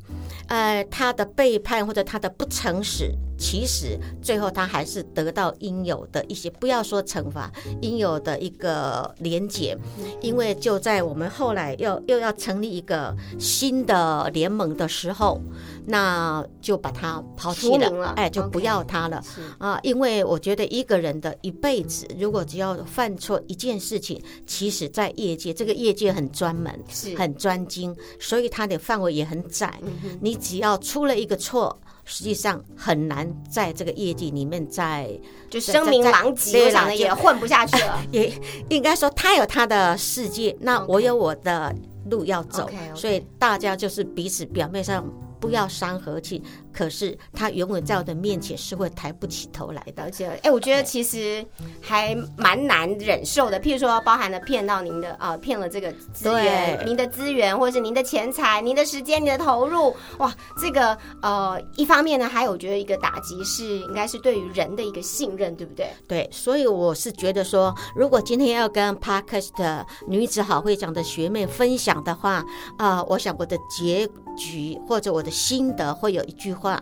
[0.47, 9.75] 呃，他的背叛或者他的不诚实，其实最后他还是得到应有的一些，不要说惩罚，应有的一个连结。
[10.21, 15.41] 因为就在我们后来要又要成立一个新的联盟的时候，
[15.87, 19.19] 那就把他抛弃了哎，就不要他了。
[19.23, 29.79] 是啊，因为我觉得一个人的一辈子，如果只要犯错一件事情，其实在业界，这个业界很专门，是很专精，所以它的范围也很窄。
[29.81, 31.75] 嗯你只要出了一个错，
[32.11, 35.09] 实际上很难在这个业绩里面再
[35.49, 38.03] 就声名狼藉，对我想的也混不下去了。
[38.11, 38.33] 也
[38.67, 41.73] 应该说他有他的世界，那我有我的
[42.09, 45.09] 路要走所以大家就是彼此表面上
[45.41, 50.11] 不要伤和气，可是他永远在我的面前是会抬不起头来的了。
[50.11, 51.43] 解了，哎、我觉得其实
[51.81, 53.59] 还蛮难忍受的。
[53.59, 65.89] 譬如说，包含了骗到您的啊，骗了这个资源，您的资源，或者是您的钱财、您的时间、你的投入，哇，这个呃，一方面呢，还有我觉得一个打击是，应该是对于人的一个信任，对不对？
[66.07, 72.43] 对，所以我是觉得说，如果今天要跟 Podcast 女子好会长的学妹分享的话，
[72.77, 74.07] 啊、我想我的结
[74.41, 76.81] 局或者我的心得会有一句话，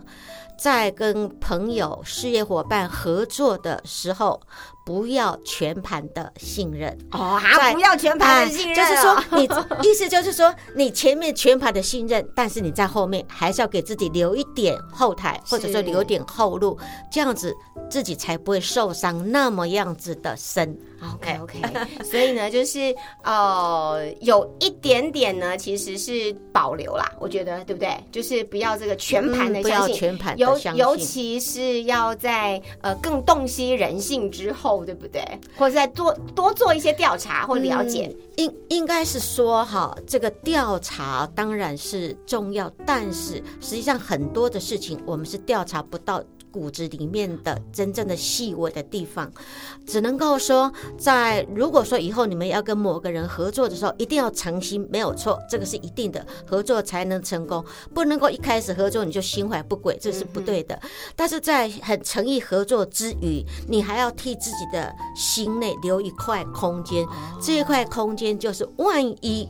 [0.57, 4.39] 在跟朋友、事业伙伴合作的时候，
[4.90, 6.98] 不要全盘的信任。
[7.12, 7.40] 哦，
[7.72, 9.48] 不要全盘的信任、就是说，你
[9.88, 16.76] 意思就是说，你前面全盘的信任，但是你在后面还是要给自己留一点后台，或者说留一点后路，
[17.12, 17.56] 这样子
[17.88, 20.76] 自己才不会受伤那么样子的深。
[21.14, 21.62] OK OK，
[22.04, 27.96] 所以呢，就是呃，有一点点呢，其实是保留啦，我觉得对不对？
[28.12, 30.98] 就是不要这个全盘的嗯不要相信，全盘尤的相尤尤。
[30.98, 35.23] 其是要在呃更洞悉人性之后，对不对？
[35.57, 38.15] 或者再多多做一些调查或了解。
[38.38, 49.32] 应应该是说哈，这个调查当然是重要，但是实际上很多的事情我们是调查不到骨子里面的真正的细微的地方，
[49.86, 60.80] 只能够说，在如果说以后你们要跟某个人合作的时候，一定要诚心，没有错，这个是一定的，合作才能成功，不能够一开始合作你就心怀不轨，这是不对的。
[61.16, 67.06] 但是在很诚意合作之余，你还要替自己的心内留一块空间，
[67.41, 69.47] 这一块空间就是万一。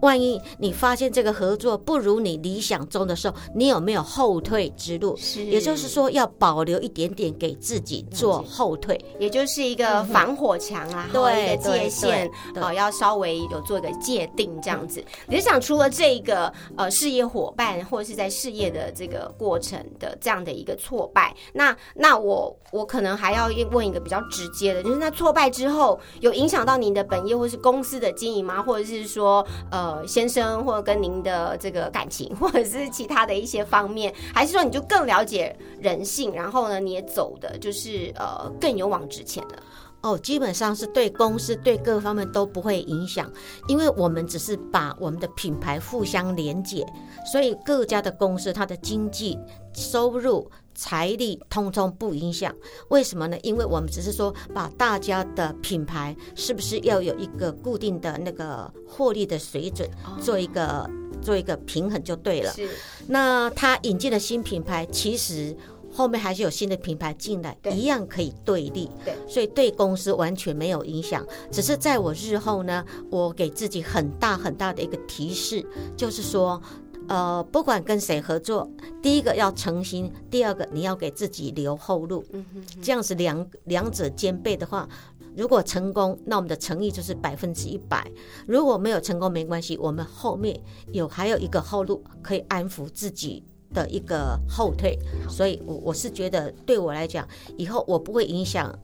[0.00, 5.16] 万一你发现这个合作不如你理想中的时候，你有没有后退之路？
[5.16, 8.98] 是也就是说，要保留一点点给自己做后退。
[9.18, 15.02] 也就是一个防火墙啊，一个界限，对呃，要稍微有做一个界定这样子。
[15.28, 28.62] 理事长除了这个呃事业伙伴或者是在事业的这个过程的这样的一个挫败，那那我我可能还要问一个比较直接的，就是那挫败之后有影响到您的本业或是公司的经营吗？
[28.62, 39.62] 或者是说呃呃先生或者跟您的这个感情，或者是其他的一些方面，还是说你就更了解人性，然后呢你也走的就是呃更勇往直前了？
[40.02, 43.30] 哦，基本上是对公司对各方面都不会影响，
[43.68, 46.86] 因为我们只是把我们的品牌互相连接，
[47.30, 49.38] 所以各家的公司它的经济
[49.72, 50.50] 收入。
[50.76, 52.54] 财力通通不影响，
[52.90, 53.36] 为什么呢？
[53.42, 59.88] 因为我们只是说把大家的品牌是不是要有一个固定的那个获利的水准，
[60.20, 60.88] 做一个
[61.22, 62.52] 做一个平衡就对了。
[62.52, 62.68] 是
[63.08, 65.56] 那他引进的新品牌，其实
[65.90, 68.90] 后面还是有新的品牌进来，一样可以对立。
[69.02, 71.26] 对，所以对公司完全没有影响。
[71.50, 75.64] 只是在我日后呢，我给自己很大很大的一个提示，
[75.96, 76.60] 就是说。
[77.08, 78.68] 呃，不管跟谁合作，
[79.00, 84.88] 第一个要诚心，第二个你要给自己留后路，嗯哼这样子两两者兼备的话，
[85.36, 88.00] 如果成功，那我们的诚意就是百分之一百；
[88.46, 90.58] 如果没有成功，没关系，我们后面
[90.92, 94.98] 有还有一个后路可以安抚自己的一个后退。
[95.28, 97.26] 所以我，我是觉得对我来讲，
[97.56, 98.76] 以后我不会影响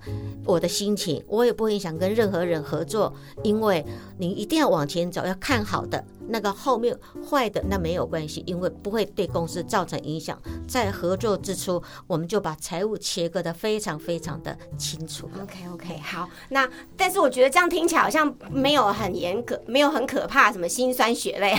[0.45, 3.12] 我的心情，我也不会影响跟任何人合作，
[3.43, 3.85] 因为
[4.18, 6.05] 你一定要往前走，要看好的。
[6.29, 6.97] 那个后面
[7.29, 10.39] 坏的那没有关系，因为不会对公司造成影响。
[10.66, 15.29] 在合作之初，我们就把财务切割的非常非常的清楚。
[15.43, 21.55] OK OK，好，那但是我觉得这样听起来好像没有很严格，没有很可怕，什么辛酸血泪，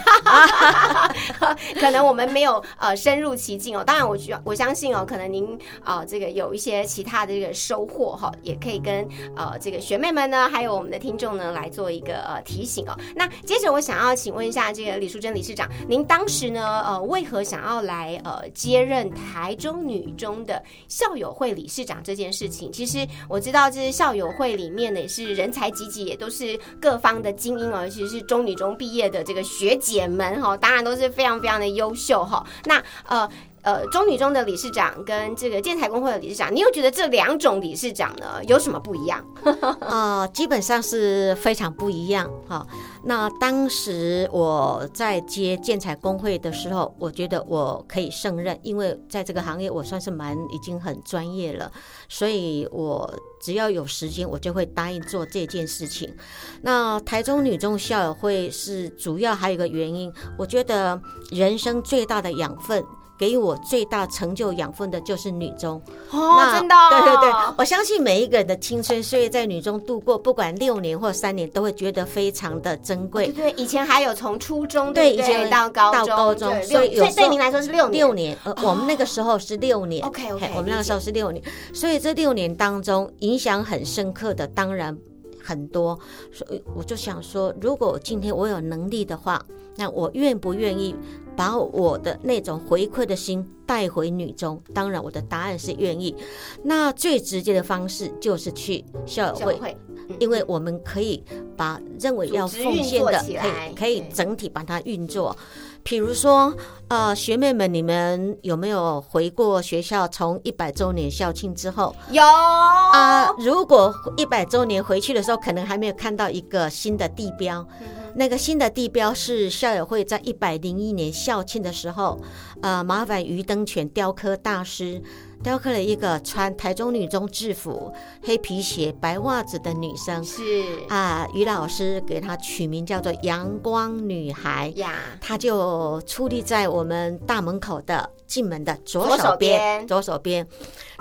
[1.80, 3.84] 可能我们没有呃深入其境哦。
[3.84, 12.98] 当然我觉我相信哦，可能您呃这个有一些其他的这个收获哈、也可以跟呃这个学妹们呢，还有我们的听众呢来做一个呃提醒哦。
[13.16, 22.72] 那接着我想要请问下这个李淑珍理事长，您当时呢，呃，为何想要来呃接任台中女中的校友会理事长这件事情？
[22.72, 32.46] 其实我知道，这校友会里面呢也是人才济济，也都是各方的精英哦，尤其是中女中毕业的这个学姐们哈，当然都是非常非常的优秀哈。
[32.66, 33.28] 那呃。
[33.64, 39.26] 呃，中女中的理事长跟这个建材工会的理事长，你又觉得这两种理事长呢有什么不一样？
[39.80, 42.68] 呃，基本上是非常不一样哈。
[43.06, 51.72] 那当时我在接建材工会的时候，我觉得我可以胜任，因为在这个行业我算是蛮已经很专业了，
[52.08, 56.14] 所以我只要有时间，我就会答应做这件事情。
[56.62, 62.84] 那台中女中校友会是主要还有一个原因，我觉得人生最大的养分。
[63.24, 65.82] 给予我最大成就养分的就是女中。
[66.12, 73.30] 哦，真的，对对对，我相信每一个人的青春岁月在女中度过，不管六年或三年，都会觉得非常的珍贵。
[73.30, 78.38] 对，以前还有从初中对以前到高到高中，所以对您来说是六年，六年。
[78.44, 81.42] 呃，我们那个时候是六年，OK OK，我们那个时候是六年，
[81.74, 84.98] 所以这六年当中影响很深刻的，当然
[85.42, 85.98] 很多。
[86.34, 89.42] 所以我就想说，如果今天我有能力的话，
[89.76, 90.96] 那我愿不愿意？
[91.36, 96.16] 把我的那种回馈的心带回女中，当然我的答案是愿意。
[96.64, 99.76] 那最直接的方式就是去校友会，
[100.20, 101.24] 因为我们可以
[101.58, 105.36] 把认为要奉献的，可以可以整体把它运作。
[105.82, 106.56] 比如说，
[106.94, 110.08] 呃，学妹们，你们有没有回过学校？
[110.10, 113.32] 从一百周年校庆之后，有啊。
[113.40, 117.68] 如果一百周年回去的时候，可能还没有看到一个新的地标。
[118.16, 122.22] 那个新的地标是校友会在一百零一年校庆的时候，
[122.62, 125.02] 呃，麻烦于登泉雕刻大师
[125.42, 127.92] 雕刻了一个穿台中女中制服、
[128.22, 130.44] 黑皮鞋、白袜子的女生，是
[130.90, 140.48] 啊，于老师给她取名叫做阳光女孩呀，她就矗立在我们大门口的进门的左手边，左手边。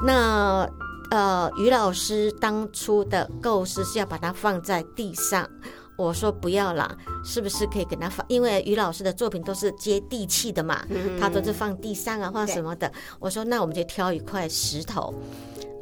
[0.04, 0.68] 那
[1.10, 5.48] 呃，于老师当初的构思是要把它放在地上。
[5.98, 8.24] 我说不要啦，是不是可以给他放？
[8.26, 10.82] 因为于老师的作品都是接地气的嘛，
[11.20, 12.90] 他都是放地上啊，放什么的。
[13.20, 15.14] 我说那我们就挑一块石头，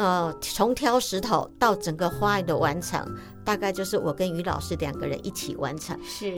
[0.01, 3.07] 呃，从挑石头到整个花园的完成。
[3.43, 6.33] 大概就是我跟于老师两个人一起完成，是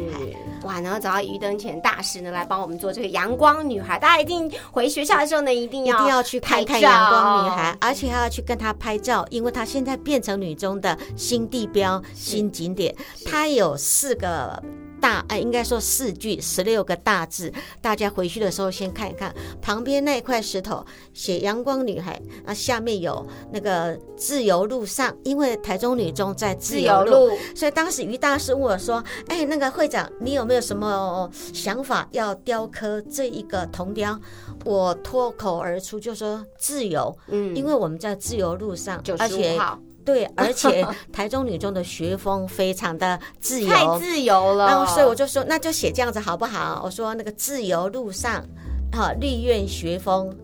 [0.62, 3.98] 哇，然后找到于登前大师呢来帮我们做这个阳光女孩。
[3.98, 12.94] 大家一定回学校的时候呢，一定要一定要去看看阳光女孩，而且还要去跟她拍照，因为她现在变成女中的新地标、新景点。
[13.26, 14.62] 她有四个。
[15.03, 34.16] 大哎，应该说四句十六个大字，大家回去的时候先看一看旁边那块石头，写“阳光女孩”，啊，下面有那个“自由路上”，因为台中女中在自由路，所以当时于大师问我说：“哎，那个会长，你有没有什么想法要雕刻这一个铜雕？”
[34.64, 39.59] 我脱口而出就说：“自由。”嗯，因为我们在自由路上，而且。
[40.05, 44.66] 对，而且台中女中的学风非常的自由，太自由了。
[44.66, 46.82] 然后所以我就说，那就写这样子好不好？
[46.84, 48.44] 我说那个自由路上，
[48.92, 50.34] 哈，绿苑学风。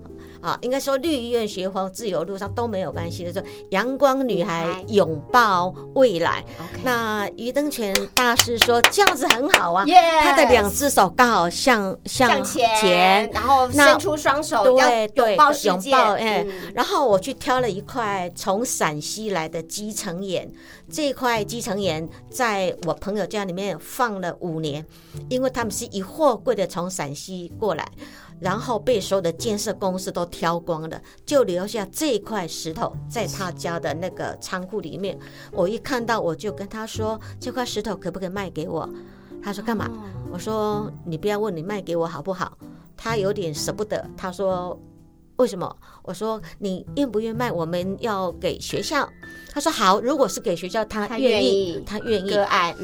[0.40, 3.32] 啊，应该说绿医院学风自由路上都没有关系的。
[3.32, 6.44] 说阳光女孩拥抱未来。
[6.84, 9.84] 那于登泉大师说这样子很好啊，
[10.22, 16.46] 他的两只手刚好向向前，然后伸出双手，对对，拥抱哎。
[16.74, 20.50] 然后我去挑了一块从陕西来的鸡层岩，
[20.90, 24.84] 这块鸡层岩在我朋友家里面放了五年，
[25.28, 27.88] 因为他们是一货柜的从陕西过来。
[28.40, 35.18] 然后被所有的建设公司都挑光了，就留下这块石头在他家的那个仓库里面。
[35.52, 38.88] 我一看到，我就跟他说：“这块石头可不可以卖给我？”
[39.42, 39.90] 他说：“干嘛？”
[40.32, 42.56] 我说：“你不要问，你卖给我好不好？”
[42.96, 44.78] 他有点舍不得，他说。
[45.36, 45.76] 为什么？
[46.02, 47.52] 我说你愿不愿意卖？
[47.52, 49.08] 我们要给学校。
[49.58, 52.30] 他说好，如果是给学校，他愿意，他愿意。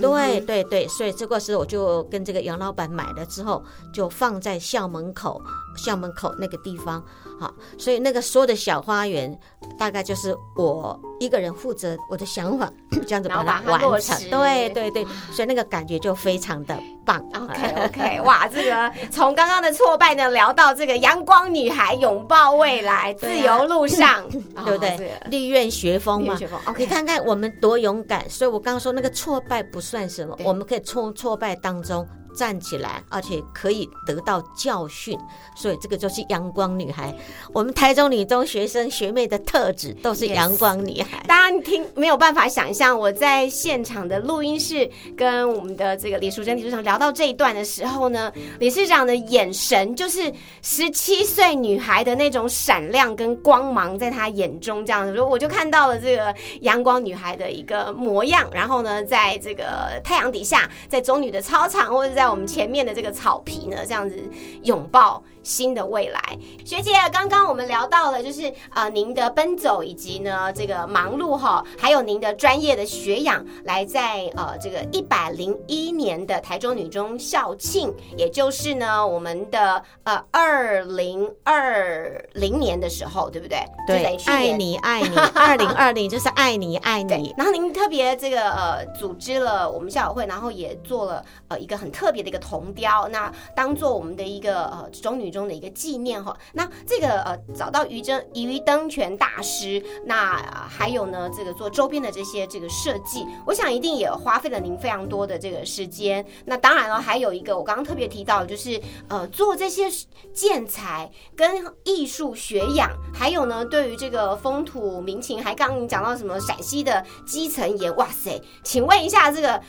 [0.01, 3.63] 对对对，所以这个是我就跟这个杨老板买了之后，
[3.93, 5.41] 就放在校门口，
[5.77, 7.03] 校门口那个地方。
[7.41, 9.37] 好，所以那个所有的小花园，
[9.77, 12.73] 大概就是我一个人负责我的想法，
[13.07, 14.17] 这样子把它完成。
[14.31, 17.19] 对对对，所以那个感觉就非常的棒。
[17.35, 24.25] OK OK，哇，这个从刚刚的挫败呢聊到这个阳光女孩拥抱未来，自由路上，
[24.65, 25.21] 对不对？
[25.27, 26.39] 立院学风嘛。
[26.77, 32.07] 你看看我们多勇敢，所以我刚刚说那个挫败不算什么，我们可以从挫败当中。
[32.37, 35.19] 站起来，而且可以得到教训，
[35.57, 37.15] 所以这个就是阳光女孩。
[37.53, 41.23] 我们台中女中学生学妹的特质都是阳光女孩。
[41.27, 50.33] 大家听没有办法想象，我在现场的录音室跟我们的这个李淑珍理事长聊到这一段的时候呢，理事长的眼神就是
[50.63, 58.49] 十七岁女孩的那种闪亮跟光芒，在她眼中这样子，我就看到了这个阳光女孩的一个模样。
[58.53, 64.19] 然后呢，在这个太阳底下，在中女的操场或者在在我们前面的这个草皮呢，这样子
[64.63, 65.23] 拥抱。
[65.45, 66.21] 新的未来，
[66.65, 83.59] 学姐，刚刚我们聊到了，就是呃，您的奔走以及呢这个忙碌哈，还有您的专业的学养，来在呃这个一百零一年的台中女中校庆，也就是呢我们的呃二零二零年的时候，对不对？
[83.87, 87.35] 对爱你爱你， 二零二零就是爱你爱对你，。
[87.37, 96.35] 然后您特别这个呃组织了我们校友会，然后也做了呃一个很特别的一个铜雕，那当做我们的一个呃中女中的一个纪念哈。
[96.55, 100.37] 那这个呃找到于真于登泉大师，那、
[100.69, 106.25] 还有呢这个做周边的这些这个设计，我想一定也花费了您非常多的这个时间。
[106.47, 109.85] 那当然了，还有一个我刚刚特别提到，就是呃做这些
[110.33, 119.61] 建材跟艺术学养，还有呢对于这个风土民情，还刚刚你讲到什么陕西的基层盐，哇塞，请问一下这个。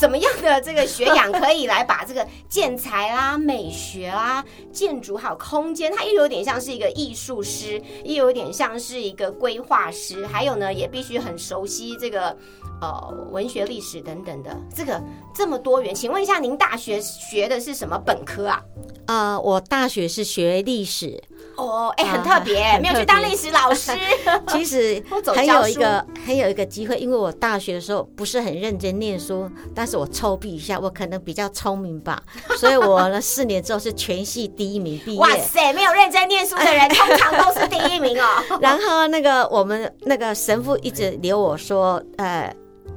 [0.00, 12.36] 什么样的这个学养可以来把这个建材啦、美学啦、建筑还有空间，它又有点像是一个艺术师，又有点像是一个规划师，还有呢，也必须很熟悉这个
[12.80, 14.56] 呃文学历史等等的。
[14.74, 15.02] 这个
[15.34, 18.62] 这么多元，请问一下，您大学学的是什么本科啊？
[19.06, 21.22] 呃、我大学是学历史，
[21.56, 23.92] 哦，哎，很啊特别，没有去当历史老师。
[24.48, 32.22] 其实 我走还有一个还有一个机会，因为我大学的时候不是很认真念书，但是我抽避一下，我可能比较聪明吧，
[32.56, 35.20] 所以我呢四年之后是全系第一名毕业。
[35.20, 38.58] 哇塞，没有认真念书的人，通常都是第一名哦。
[38.58, 42.50] 然后那个我们那个神父一直留我说，呃，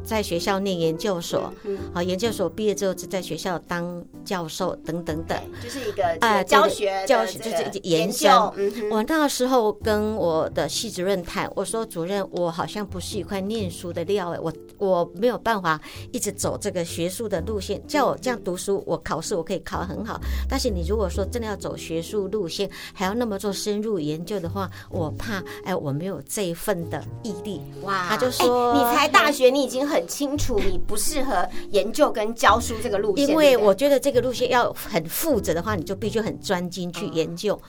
[0.07, 5.37] 在学校念研究所，嗯好，研究所毕业之后就在学校当教授等等等。
[5.61, 8.29] 就是一个教学的教学就是研研究
[8.89, 15.79] 我那时候跟我的系主任谈，我说主任，我好像不是一块念书的料哎，我我没有办法
[16.13, 27.61] 一直走这个学术的路线，叫我这样读书，我考试我可以考得很好，但是你如果说真的要走学术路线，还要那么做深入研究的话，我怕哎我没有这一份的毅力。
[27.81, 37.59] 哇，他就说哎你才大学，你已经很清楚你不适合研究跟教书这个路线，因为我觉得这个路线要很负责的话，你就必须很专精去研究。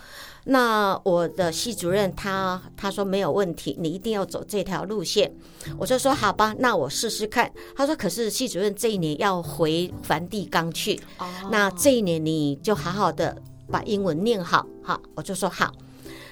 [0.44, 5.30] 那我的系主任他他说没有问题，你一定要走这条路线。
[5.76, 7.50] 我就说好吧，那我试试看。
[7.76, 13.36] 他说可是系主任这一年要回梵蒂冈去，哦那这一年你就好好的
[13.70, 15.70] 把英文念好，好，我就说好。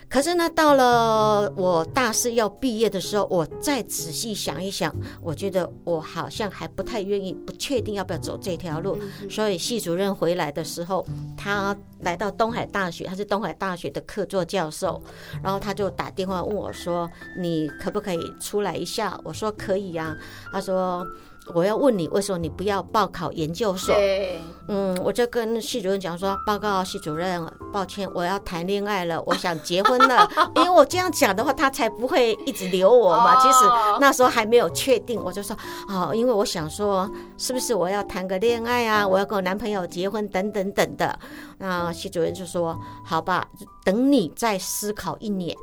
[0.08, 8.98] 可是呢，到了我大四要毕业的时候，我再仔细想一想，我觉得我好像还不太愿意，不确定要不要走这条路。
[9.28, 11.04] 所以系主任回来的时候，
[11.36, 15.02] 他来到东海大学，他是东海大学的客座教授，
[15.42, 20.16] 然后他就打电话问我说：“你可不可以出来一下？”我说：“可以呀、
[20.52, 21.06] 他说。
[21.54, 23.94] 我要问你，为什么你不要报考研究所？
[23.94, 27.40] 对，嗯，我就跟系主任讲说，报告系主任，
[27.72, 30.28] 抱歉，我要谈恋爱了，我想结婚了。
[30.56, 33.34] 因为我这样讲的话，他才不会一直留我嘛。
[33.34, 33.64] 哦其实
[34.00, 35.56] 那时候还没有确定，我就说，
[35.88, 39.06] 哦，因为我想说，是不是我要谈个恋爱啊？
[39.06, 41.16] 我要跟我男朋友结婚等等等的。
[41.58, 43.46] 那系主任就说，好吧，
[43.84, 45.56] 等你再思考一年，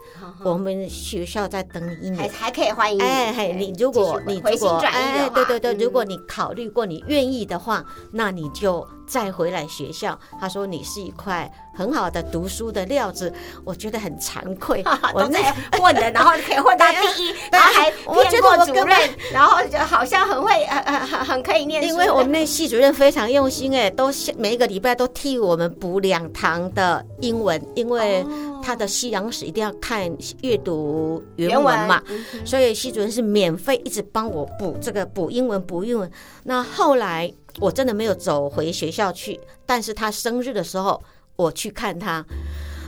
[0.43, 2.31] 我们学校再等你一还年。
[2.31, 3.01] 还可以欢迎你。
[3.01, 10.17] 哎嘿，你如果你如果哎，对对对，嗯如果你考虑过，你愿意的话，那你就再回来学校。
[10.39, 13.31] 他说你是一块很好的读书的料子，
[13.63, 14.83] 我觉得很惭愧。
[15.13, 18.97] 我都那在混的，然后可以混到第一，然后还我觉骗过得我根主任，
[19.31, 21.89] 然后就好像很会，呃呃很很可以念书。
[21.89, 30.09] 因为我们那系主任非常用心，哎，都每一个礼拜都替我们补两堂的英文，因为哦他的西洋史一定要看
[30.41, 32.01] 阅读原文嘛。
[32.45, 36.09] 所以系主任是免费一直帮我补这个补英文补英文。
[36.43, 41.01] 那后来我真的没有走回学校去，但是他生日的时候
[41.35, 42.25] 我去看他，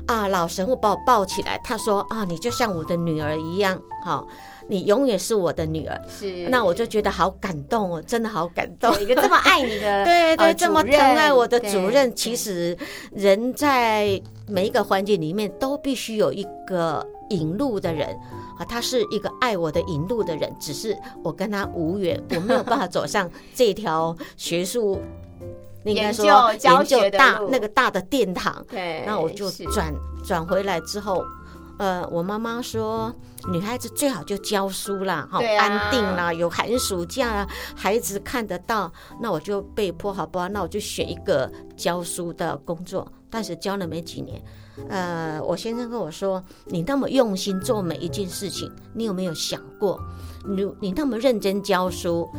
[0.07, 4.27] 啊，老神父把我抱起来，他说啊，你就像我的女儿一样，好、
[4.67, 6.01] 你永远是我的女儿。
[6.07, 8.99] 是，那我就觉得好感动哦，真的好感动。
[8.99, 12.75] 一个这么爱你的， 对对，呃这么疼爱我的主任，其实
[13.11, 18.15] 人在每一个环节里面都必须有一个引路的人
[18.57, 25.01] 啊，他是一个爱我的引路的人，只是我跟他无缘，我没有办法走上这条学术
[25.83, 26.25] 应该研说
[26.57, 28.65] 究研究大那个大的殿堂。
[28.69, 29.93] 对，那我就转
[30.23, 31.23] 转回来之后，
[31.77, 33.13] 呃，我妈妈说，
[33.51, 38.91] 女孩子最好就教书啦，哈、对啊安定啦，有寒暑假啦，孩子看得到。
[39.21, 40.47] 那我就被迫，好不好？
[40.49, 43.11] 那我就选一个教书的工作。
[43.29, 44.41] 但是教了没几年，
[44.89, 49.99] 呃，我先生跟我说，你那么用心做每一件事情，你有没有想过，
[50.45, 52.29] 你你那么认真教书，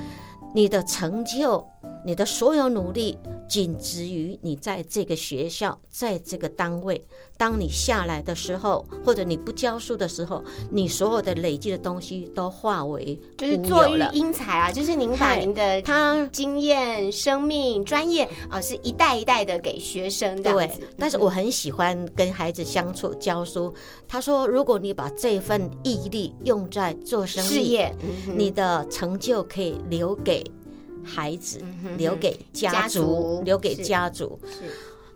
[0.54, 1.66] 你的成就，
[2.06, 7.04] 你的所有努力，仅止于你在这个学校，在这个单位。
[7.36, 10.40] 当你下来的时候，或者你不教书的时候，
[10.70, 14.00] 你所有的累积的东西都化为就是做育。
[14.12, 23.74] 英才啊，就是您把您的他经验、生命、专业啊，是一代一代的给学生这样对但是我很喜欢跟孩子相处、教书。
[24.06, 30.44] 他说，如果你把这份毅力用在做生意事业，嗯你的成就可以留给
[31.06, 34.38] 孩子，嗯留给家家族族，留给家族。
[34.44, 34.70] 是。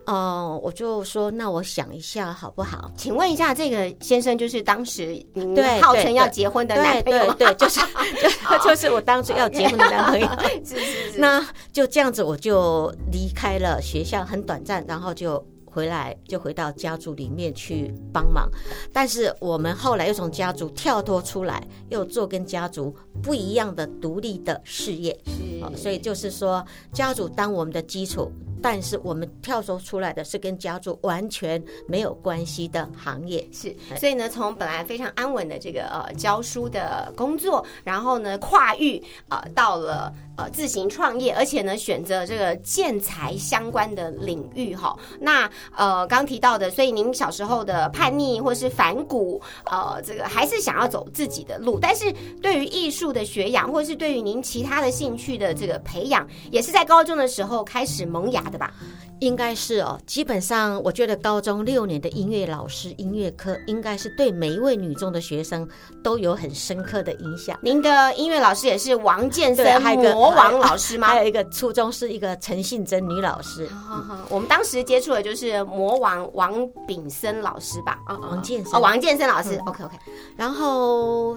[0.07, 2.91] 哦、我就说，那我想一下好不好？
[2.97, 7.35] 请问一下，这个先生就是当时您号称要结婚的男对朋友吗？
[7.37, 7.79] 对对，就是
[8.57, 10.27] 就就是我当初要结婚的男朋友。
[10.65, 11.19] 是是是。
[11.19, 15.41] 那就这样子，我就离开了学校，很短暂，然后就
[15.71, 18.49] 回来，就回到家族里面去帮忙。
[18.91, 25.17] 但是我们后来又从家族跳脱出来，又做跟家族不一样的独立的事业。
[25.25, 33.47] 是哦所以就是说，家族当我们的基础，但是我们跳脱出来的是跟家族完全没有关系的行业。
[33.51, 44.97] 是，哎所以呢，从本来非常安稳的这个呃教书的工作，然后呢跨域呃到了呃自行创业，而且呢选择这个建材相关的领域哈。
[45.19, 58.73] 那呃刚提到的，所以您小时候的叛逆或是反骨，呃这个还是想要走自己的路，但是对于艺术的学养，或是对于您其他的兴趣的这个培养，也是在高中的时候开始萌芽的吧？
[59.19, 65.67] 应该是哦，基本上我觉得高中六年的音乐老师音乐课，应该是对每一位女中的学生
[66.03, 67.55] 都有很深刻的影响。
[67.61, 71.07] 您的音乐老师也是王建森对还有个魔王老师吗？
[71.07, 77.97] 还有一个初中是一个陈信珍女老师，好好好我们当时接触的就是魔王王炳生老师吧？
[78.07, 79.59] 哦王健森哦，王健生老师。
[79.65, 79.97] OK OK，
[80.37, 81.35] 然后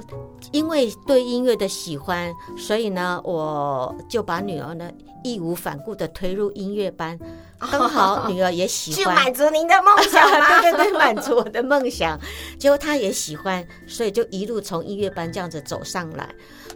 [0.53, 4.91] 因为对音乐的喜欢，所以呢，我就把女儿呢
[5.23, 7.19] 义无反顾的推入音乐班，
[7.59, 9.15] 刚好女儿也喜去欢。
[9.17, 10.61] 满足您的梦想吗？
[10.61, 12.21] 对对对，满足我的梦想。
[12.59, 16.29] 结果她也喜欢，所以就一路从音乐班这样子走上来。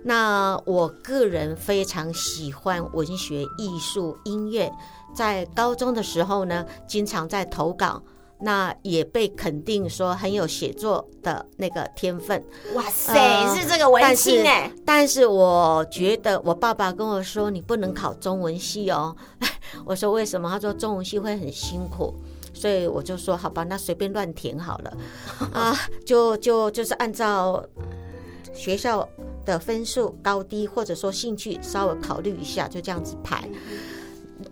[0.02, 4.72] 那我个人非常喜欢文学、艺术、音乐，
[5.14, 8.02] 在高中的时候呢，经常在投稿。
[8.40, 12.40] 那也被肯定说很有写作的那个天分，
[12.72, 19.16] 哇塞，呃是这个文青哎，但是我觉得我爸爸跟我说你不能考中文系哦，
[19.84, 20.48] 我说为什么？
[20.48, 22.14] 他说中文系会很辛苦，
[22.54, 24.96] 所以我就说好吧，那随便乱填好了，
[25.52, 25.76] 啊，
[26.06, 27.60] 就就就是按照
[28.54, 29.08] 学校
[29.44, 33.48] 的分数高低或者说兴趣稍微考虑一下，就这样子排。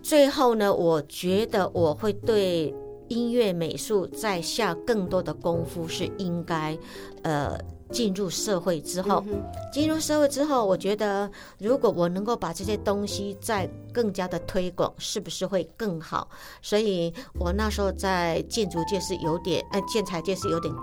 [0.01, 2.73] 最后呢，我觉得我会对
[3.07, 6.77] 音乐美术再下更多的功夫，是应该，
[7.23, 7.57] 呃。
[7.89, 9.41] 进入社会之后，嗯
[9.71, 16.27] 进入社会之后，我觉得如果我能够把这些东西再更加的推广，是不是会更好？
[16.61, 20.73] 所以我那时候在建筑界是有点，哎，建材界是有点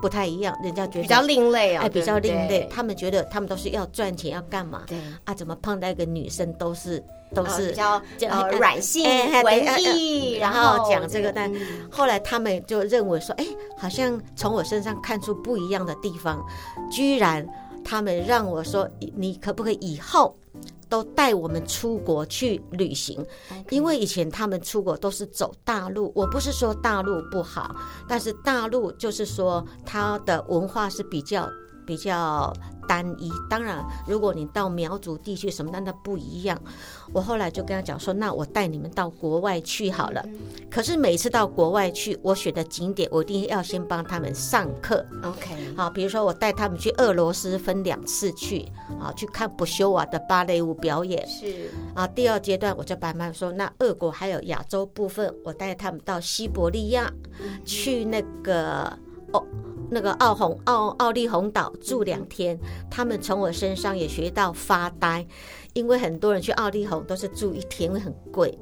[0.00, 4.82] 不太一样，人家觉得比较另类啊，哎比较另类对，他们觉得他们都是要赚钱要干嘛？
[4.86, 5.34] 对，啊？
[5.34, 7.02] 怎么碰到一个女生都是
[7.34, 8.02] 都呃是比较
[8.58, 13.46] 软性哎文对艺，然后后讲这个，但嗯后来他们就认为说，哎，
[13.76, 16.44] 好像从我身上看出不一样的地方，
[16.90, 17.46] 居然
[17.84, 20.36] 他们让我说，你可不可以以后
[20.90, 23.24] 都带我们出国去旅行？
[23.70, 27.74] 因为以前他们出国都是走大陆，我不是说大陆不好，
[28.08, 31.48] 但是大陆就是说它的文化是比较
[31.90, 32.54] 比较
[32.86, 33.32] 单一。
[33.48, 36.56] 当然，如果你到苗族地区什么的，那不一样。
[37.12, 40.24] 我后来就跟他讲说，那我带你们到国外去好了。
[40.70, 45.04] 可是每次到国外去，我选的景点，我一定要先帮他们上课。
[45.24, 48.64] OK，好，比如说我带他们去俄罗斯，分两次去，
[49.00, 51.26] 啊，去看不修瓦的芭蕾舞表演。
[51.26, 57.12] 是啊，第二阶段我就把他们说，那俄国还有亚洲部分，我带他们到西伯利亚，
[57.64, 58.96] 去那个
[59.32, 59.44] 哦。
[59.90, 62.58] 那个奥红奥奥利红岛住两天，
[62.90, 65.26] 他们从我身上也学到发呆，
[65.72, 68.56] 因为很多人去奥利红都是住一天会很贵，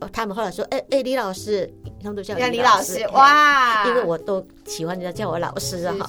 [0.00, 1.70] 他他们后来说，哎、哎、李老师，
[2.02, 5.94] 他们都叫叫李老老师哎哇，因为我都喜欢人家叫我老师啊。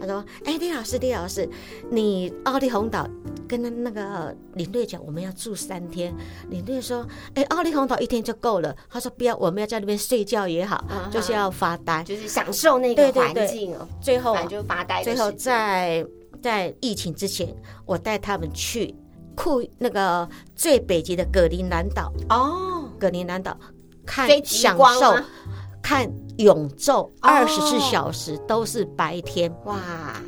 [0.00, 1.48] 他说：“哎、李老师，李老师，
[1.90, 3.08] 你奥利红岛
[3.52, 6.14] 跟那那个领队讲，我们要住三天。
[6.48, 12.02] 领队说：‘哎、奥利红岛一天就够了。’他说：‘不要，我们要在那边睡觉也好，就是要发呆。
[12.02, 16.02] 就是享受那个环境哦，最后就发呆最后在
[16.40, 18.94] 在疫情之前，我带他们去
[19.34, 20.26] 库那个
[20.56, 23.54] 最北极的格陵兰岛，哦，格陵兰岛
[24.06, 25.14] 看享受
[25.82, 29.78] 看永昼，二十四哦小时都是白天。”哇，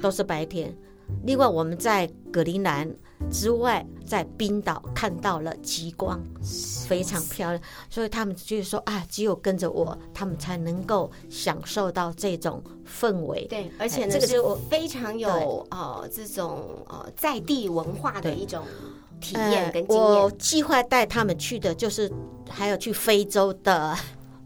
[0.02, 0.76] 都是白天。
[1.24, 2.90] 另外，我们在格陵兰
[3.30, 6.22] 之外，在冰岛看到了极光，
[6.86, 7.60] 非常漂亮。
[7.90, 13.46] 所以他们就是说啊，只有跟着我，他们才能够享受到这种氛围。
[13.46, 18.64] 对，而且呢，这个是我非常有对呃这种呃在地文化的一种
[19.20, 20.30] 体验呃跟经我。
[20.32, 22.10] 计划带他们去的就是
[22.48, 23.96] 还有去非洲的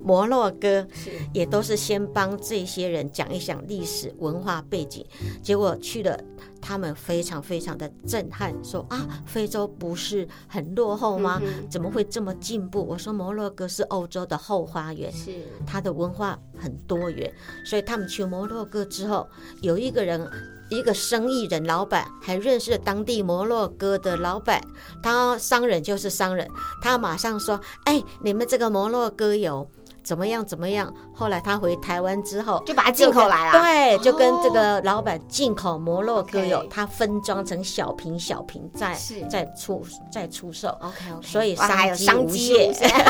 [0.00, 5.04] 摩洛哥，是也都是先帮这些人讲一讲历史文化背景，
[5.42, 6.18] 结果去了。
[6.60, 11.40] 他们非常非常的震撼，说啊，非洲不是很落后吗？
[11.40, 12.84] 嗯怎么会这么进步？
[12.84, 15.30] 我说摩洛哥是欧洲的后花园，是
[15.64, 17.32] 它的文化很多元，
[17.64, 19.28] 所以他们去摩洛哥之后，
[19.62, 20.28] 有一个人，
[20.68, 24.60] 一个生意人老板，还认识了当地摩洛哥的老板。
[25.00, 26.46] 他商人就是商人，
[26.82, 29.70] 他马上说：“哎，你们这个摩洛哥油
[30.02, 32.62] 怎么样怎么样？”后来他回台湾之后。
[32.66, 33.60] 就把它进口来了。
[33.60, 40.68] 对，就跟这哦个老板进口摩洛哥油他分装成小瓶小瓶再是再出再出售。
[40.80, 42.88] OK OK，所以哇还有商商机无限机无限。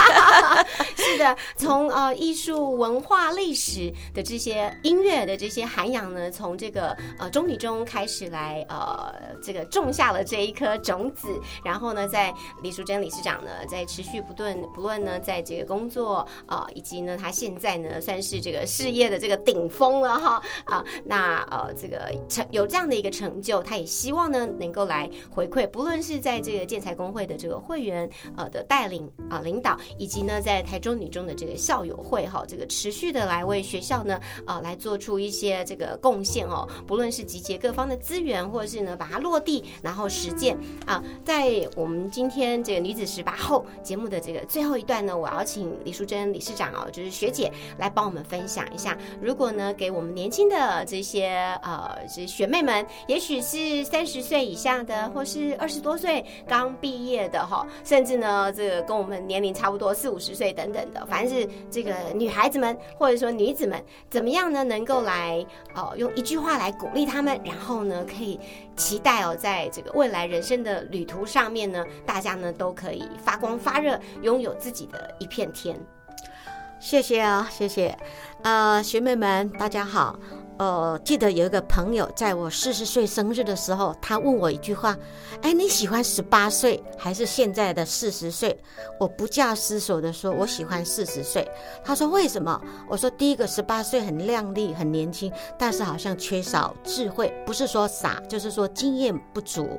[0.96, 9.12] 是的，从呃艺术、文化、历史的这些音乐的这些涵养呢，从这个呃中女中开始来呃
[9.42, 11.28] 这个种下了这一颗种子，
[11.64, 12.32] 然后呢，在
[12.62, 20.42] 李淑珍理事长呢，在持续不断不论呢，在这个工作呃以及及呢，他现在呢算是这个事业的这个顶峰了哈。
[20.64, 51.28] 啊、那呃这个成有这样的一个成就，他也希望呢能够来回馈，不论是在这个建材工会的这个会员呃的带领啊、领导，以及呢在台中女中的这个校友会哈，这个持续的来为学校呢啊来做出一些这个贡献哦，不论是集结各方的资源，或者是呢把它落地，然后实践啊，在我们今天这个女子十八后节目的这个最后一段呢，我要请李淑珍理事长哦，就是学姐来帮我们分享一下，如果呢给我们年轻的这些
[51.62, 65.44] 呃这学妹们，也许是三十岁以下的，或是二十多岁刚毕业的哈，甚至呢这个跟我们年龄差不多四五十岁等等的，凡是这个女孩子们或者说女子们，怎么样呢能够来
[65.74, 68.38] 呃用一句话来鼓励他们，然后呢可以
[68.76, 75.78] 期待哦，在这个未来人生的旅途上面呢，大家呢都可以发光发热，拥有自己的一片天。
[76.80, 77.96] 谢谢啊，谢谢。
[78.42, 80.18] 呃，学妹们，大家好。
[80.58, 84.96] 呃，记得有一个朋友在我四十岁生日的时候，他问我一句话
[85.42, 88.58] ：“哎，你喜欢十八岁还是现在的四十岁？”
[88.98, 91.48] 我不假思索的说：“我喜欢四十岁。”
[91.84, 99.78] 他说：“为什么？”我说：“第一个，十八岁很靓丽、很年轻，但是好像缺少智慧，不是说傻，就是说经验不足。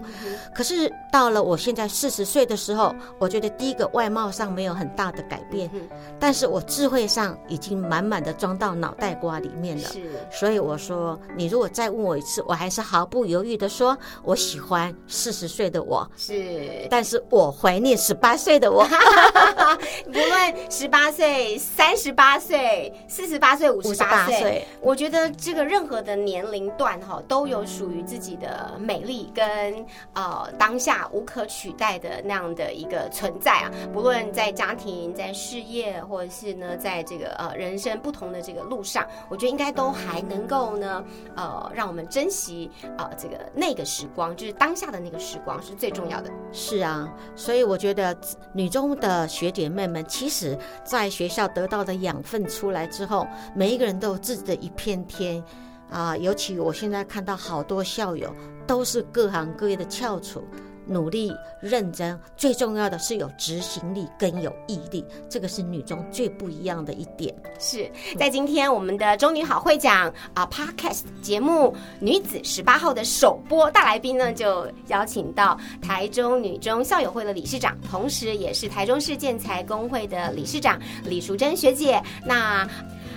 [0.56, 5.70] 可是到了我现在四十岁的时候，我觉得第一个外貌上没有很大的改变，
[6.18, 9.90] 但是我智慧上已经满满的装到脑袋瓜里面了。
[9.90, 18.86] 是所以我说，你如果再问我一次，我还是毫不犹豫的说，我喜欢四十岁的我，是，但是我怀念十八岁的我。
[20.06, 33.72] 不论十八岁、三十八岁、四十八岁、五十八58岁岁，我觉得这个任何的年龄段哈，都有属于自己的美丽跟呃当下无可取代的那样的一个存在啊。
[33.94, 41.04] 不论在家庭、在事业，或者是呢，在这个呃人生不同的这个路上，我觉得应该都还能够后呢
[41.36, 46.30] 呃让我们珍惜呃这个那个时光，就是当下的那个时光是最重要的。
[46.52, 48.16] 是啊，所以我觉得
[48.54, 55.44] 女中的学姐妹们，其实在学校得到的养分出来之后，每一个人都有自己的一片天
[55.90, 56.18] 啊。
[56.18, 58.36] 尤其我现在看到好多校友
[58.68, 60.44] 都是各行各业的翘楚。
[60.90, 61.32] 努力
[61.62, 67.34] 认真，最重要的是有执行力跟有毅力，这个是女中最不一样的一点。
[67.60, 82.02] 是在今天我们的中女好会讲啊 Podcast 节目女子十八号的首播大来宾呢，就邀请到台中女中校友会的理事长，同时也是台中市建材工会的理事长李淑珍学姐。
[82.26, 82.68] 那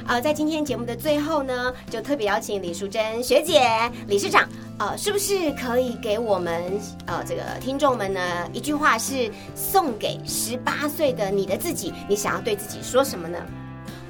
[0.06, 3.62] 呃，在今天节目的最后呢，就特别邀请李淑珍学姐、
[4.06, 6.62] 理事长，呃，是不是可以给我们
[7.06, 8.20] 呃这个听众们呢
[8.52, 13.38] 一句话，是送给十八岁的你的自己，你想要对自己说什么呢？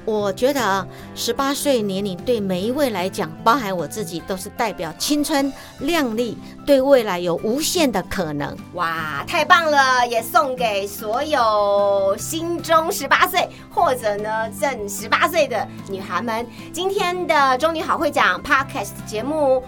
[0.05, 0.85] 我觉得啊，
[1.15, 8.55] 十八岁年龄对每一位来讲，包含我自己，都是代表青春靓丽，对未来有无限的可能。
[8.73, 10.05] 哇，太棒了！
[10.07, 16.45] 也送给所有心中十八岁或者呢正十八岁的女孩们。
[16.73, 19.63] 今天的中女好会讲 Podcast 节目。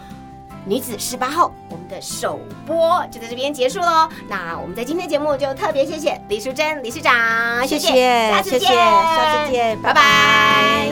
[0.66, 4.09] 女子十八号，我们的首播就在这边结束喽。
[4.28, 10.91] 那我们在今天节目就特别谢谢李淑珍理事长，谢谢，下次见，谢谢，下次见，拜拜